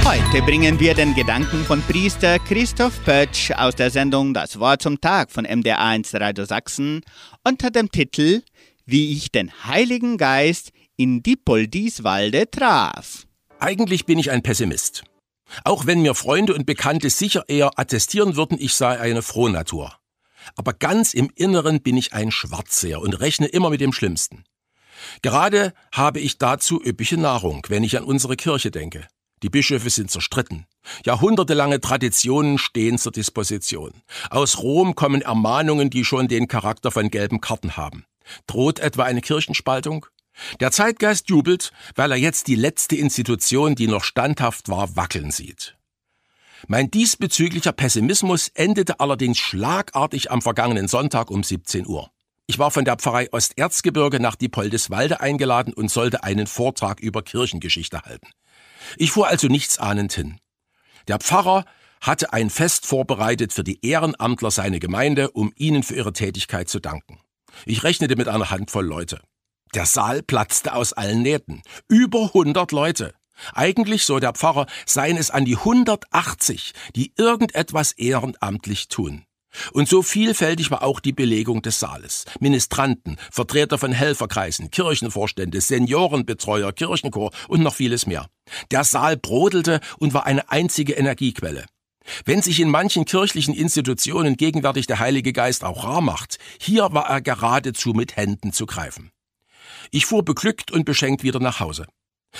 Heute 0.05 0.45
bringen 0.45 0.79
wir 0.79 0.93
den 0.93 1.15
Gedanken 1.15 1.65
von 1.65 1.81
Priester 1.81 2.37
Christoph 2.37 3.03
Pötsch 3.05 3.49
aus 3.51 3.73
der 3.73 3.89
Sendung 3.89 4.35
Das 4.35 4.59
Wort 4.59 4.83
zum 4.83 5.01
Tag 5.01 5.31
von 5.31 5.47
MDR1 5.47 6.19
Radio 6.19 6.45
Sachsen 6.45 7.01
unter 7.43 7.71
dem 7.71 7.89
Titel 7.89 8.43
Wie 8.85 9.13
ich 9.13 9.31
den 9.31 9.51
Heiligen 9.65 10.17
Geist 10.17 10.69
in 10.95 11.23
Dippoldiswalde 11.23 12.51
traf. 12.51 13.25
Eigentlich 13.57 14.05
bin 14.05 14.19
ich 14.19 14.29
ein 14.29 14.43
Pessimist. 14.43 15.03
Auch 15.63 15.87
wenn 15.87 16.03
mir 16.03 16.13
Freunde 16.13 16.53
und 16.53 16.67
Bekannte 16.67 17.09
sicher 17.09 17.45
eher 17.47 17.79
attestieren 17.79 18.35
würden, 18.35 18.59
ich 18.61 18.75
sei 18.75 18.99
eine 18.99 19.23
Frohnatur. 19.23 19.93
Aber 20.55 20.73
ganz 20.73 21.15
im 21.15 21.31
Inneren 21.33 21.81
bin 21.81 21.97
ich 21.97 22.13
ein 22.13 22.29
Schwarzseher 22.29 23.01
und 23.01 23.19
rechne 23.19 23.47
immer 23.47 23.71
mit 23.71 23.81
dem 23.81 23.91
Schlimmsten. 23.91 24.43
Gerade 25.21 25.73
habe 25.91 26.19
ich 26.19 26.37
dazu 26.37 26.81
üppige 26.83 27.17
Nahrung, 27.17 27.65
wenn 27.69 27.83
ich 27.83 27.97
an 27.97 28.03
unsere 28.03 28.35
Kirche 28.35 28.71
denke. 28.71 29.07
Die 29.43 29.49
Bischöfe 29.49 29.89
sind 29.89 30.09
zerstritten. 30.09 30.65
Jahrhundertelange 31.05 31.79
Traditionen 31.79 32.57
stehen 32.57 32.97
zur 32.97 33.11
Disposition. 33.11 33.93
Aus 34.31 34.57
Rom 34.59 34.95
kommen 34.95 35.21
Ermahnungen, 35.21 35.89
die 35.89 36.05
schon 36.05 36.27
den 36.27 36.47
Charakter 36.47 36.89
von 36.89 37.11
gelben 37.11 37.39
Karten 37.39 37.77
haben. 37.77 38.05
Droht 38.47 38.79
etwa 38.79 39.03
eine 39.03 39.21
Kirchenspaltung? 39.21 40.07
Der 40.59 40.71
Zeitgeist 40.71 41.29
jubelt, 41.29 41.71
weil 41.95 42.11
er 42.11 42.17
jetzt 42.17 42.47
die 42.47 42.55
letzte 42.55 42.95
Institution, 42.95 43.75
die 43.75 43.87
noch 43.87 44.03
standhaft 44.03 44.69
war, 44.69 44.95
wackeln 44.95 45.31
sieht. 45.31 45.77
Mein 46.67 46.89
diesbezüglicher 46.89 47.71
Pessimismus 47.71 48.49
endete 48.49 48.99
allerdings 48.99 49.37
schlagartig 49.37 50.31
am 50.31 50.41
vergangenen 50.41 50.87
Sonntag 50.87 51.29
um 51.29 51.43
17 51.43 51.85
Uhr. 51.85 52.09
Ich 52.49 52.59
war 52.59 52.71
von 52.71 52.85
der 52.85 52.95
Pfarrei 52.95 53.27
Osterzgebirge 53.33 54.21
nach 54.21 54.35
Diepoldeswalde 54.35 55.19
eingeladen 55.19 55.73
und 55.73 55.91
sollte 55.91 56.23
einen 56.23 56.47
Vortrag 56.47 57.01
über 57.01 57.21
Kirchengeschichte 57.21 58.03
halten. 58.03 58.29
Ich 58.95 59.11
fuhr 59.11 59.27
also 59.27 59.47
nichtsahnend 59.47 60.13
hin. 60.13 60.39
Der 61.09 61.19
Pfarrer 61.19 61.65
hatte 61.99 62.31
ein 62.31 62.49
Fest 62.49 62.85
vorbereitet 62.85 63.51
für 63.51 63.65
die 63.65 63.85
Ehrenamtler 63.85 64.49
seiner 64.49 64.79
Gemeinde, 64.79 65.31
um 65.31 65.51
ihnen 65.57 65.83
für 65.83 65.95
ihre 65.95 66.13
Tätigkeit 66.13 66.69
zu 66.69 66.79
danken. 66.79 67.19
Ich 67.65 67.83
rechnete 67.83 68.15
mit 68.15 68.29
einer 68.29 68.49
Handvoll 68.49 68.85
Leute. 68.85 69.19
Der 69.73 69.85
Saal 69.85 70.23
platzte 70.23 70.73
aus 70.73 70.93
allen 70.93 71.23
Nähten. 71.23 71.63
Über 71.89 72.27
100 72.27 72.71
Leute. 72.71 73.13
Eigentlich, 73.53 74.05
so 74.05 74.19
der 74.19 74.31
Pfarrer, 74.31 74.67
seien 74.85 75.17
es 75.17 75.31
an 75.31 75.43
die 75.43 75.57
180, 75.57 76.73
die 76.95 77.13
irgendetwas 77.17 77.91
ehrenamtlich 77.91 78.87
tun. 78.87 79.26
Und 79.73 79.87
so 79.87 80.01
vielfältig 80.01 80.71
war 80.71 80.83
auch 80.83 80.99
die 80.99 81.13
Belegung 81.13 81.61
des 81.61 81.79
Saales. 81.79 82.25
Ministranten, 82.39 83.17
Vertreter 83.31 83.77
von 83.77 83.91
Helferkreisen, 83.91 84.71
Kirchenvorstände, 84.71 85.61
Seniorenbetreuer, 85.61 86.71
Kirchenchor 86.73 87.31
und 87.47 87.61
noch 87.61 87.75
vieles 87.75 88.05
mehr. 88.05 88.27
Der 88.71 88.83
Saal 88.83 89.17
brodelte 89.17 89.79
und 89.97 90.13
war 90.13 90.25
eine 90.25 90.49
einzige 90.49 90.93
Energiequelle. 90.93 91.65
Wenn 92.25 92.41
sich 92.41 92.59
in 92.59 92.69
manchen 92.69 93.05
kirchlichen 93.05 93.53
Institutionen 93.53 94.37
gegenwärtig 94.37 94.87
der 94.87 94.99
Heilige 94.99 95.33
Geist 95.33 95.63
auch 95.63 95.83
rar 95.83 96.01
macht, 96.01 96.37
hier 96.59 96.93
war 96.93 97.09
er 97.09 97.21
geradezu 97.21 97.93
mit 97.93 98.15
Händen 98.15 98.53
zu 98.53 98.65
greifen. 98.65 99.11
Ich 99.91 100.05
fuhr 100.05 100.23
beglückt 100.23 100.71
und 100.71 100.85
beschenkt 100.85 101.23
wieder 101.23 101.39
nach 101.39 101.59
Hause. 101.59 101.85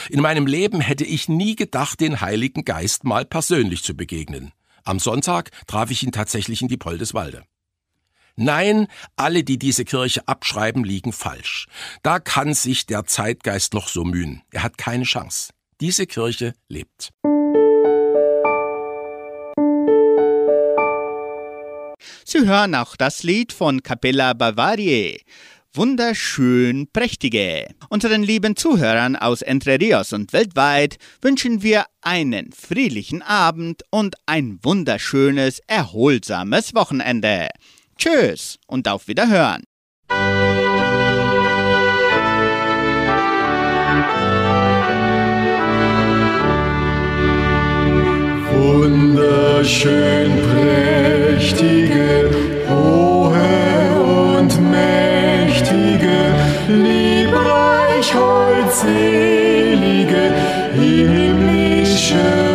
In 0.09 0.21
meinem 0.21 0.47
Leben 0.47 0.81
hätte 0.81 1.05
ich 1.05 1.29
nie 1.29 1.55
gedacht, 1.55 1.99
den 1.99 2.21
Heiligen 2.21 2.65
Geist 2.65 3.03
mal 3.03 3.25
persönlich 3.25 3.83
zu 3.83 3.95
begegnen. 3.95 4.51
Am 4.87 4.99
Sonntag 4.99 5.51
traf 5.67 5.91
ich 5.91 6.03
ihn 6.03 6.13
tatsächlich 6.13 6.61
in 6.61 6.69
die 6.69 6.77
Poldeswalde. 6.77 7.43
Nein, 8.37 8.87
alle, 9.17 9.43
die 9.43 9.59
diese 9.59 9.83
Kirche 9.83 10.25
abschreiben, 10.29 10.85
liegen 10.85 11.11
falsch. 11.11 11.67
Da 12.03 12.19
kann 12.19 12.53
sich 12.53 12.85
der 12.85 13.03
Zeitgeist 13.03 13.73
noch 13.73 13.89
so 13.89 14.05
mühen. 14.05 14.43
Er 14.49 14.63
hat 14.63 14.77
keine 14.77 15.03
Chance. 15.03 15.51
Diese 15.81 16.07
Kirche 16.07 16.53
lebt. 16.69 17.09
Sie 22.23 22.45
hören 22.45 22.73
auch 22.73 22.95
das 22.95 23.23
Lied 23.23 23.51
von 23.51 23.83
Capella 23.83 24.31
Bavarie 24.31 25.19
wunderschön 25.77 26.87
prächtige. 26.91 27.67
Unseren 27.89 28.23
lieben 28.23 28.55
Zuhörern 28.55 29.15
aus 29.15 29.43
Entre 29.43 29.79
Rios 29.79 30.11
und 30.11 30.33
weltweit 30.33 30.97
wünschen 31.21 31.61
wir 31.61 31.85
einen 32.01 32.51
friedlichen 32.51 33.21
Abend 33.21 33.83
und 33.91 34.15
ein 34.25 34.59
wunderschönes, 34.63 35.61
erholsames 35.67 36.73
Wochenende. 36.73 37.49
Tschüss 37.95 38.57
und 38.65 38.87
auf 38.87 39.07
Wiederhören. 39.07 39.63
Wunderschön 48.51 50.31
prächtige, 51.37 52.31
hohe 52.67 53.16
liebreich 58.07 58.13
holdselige, 58.15 58.93
himmlische 60.73 62.46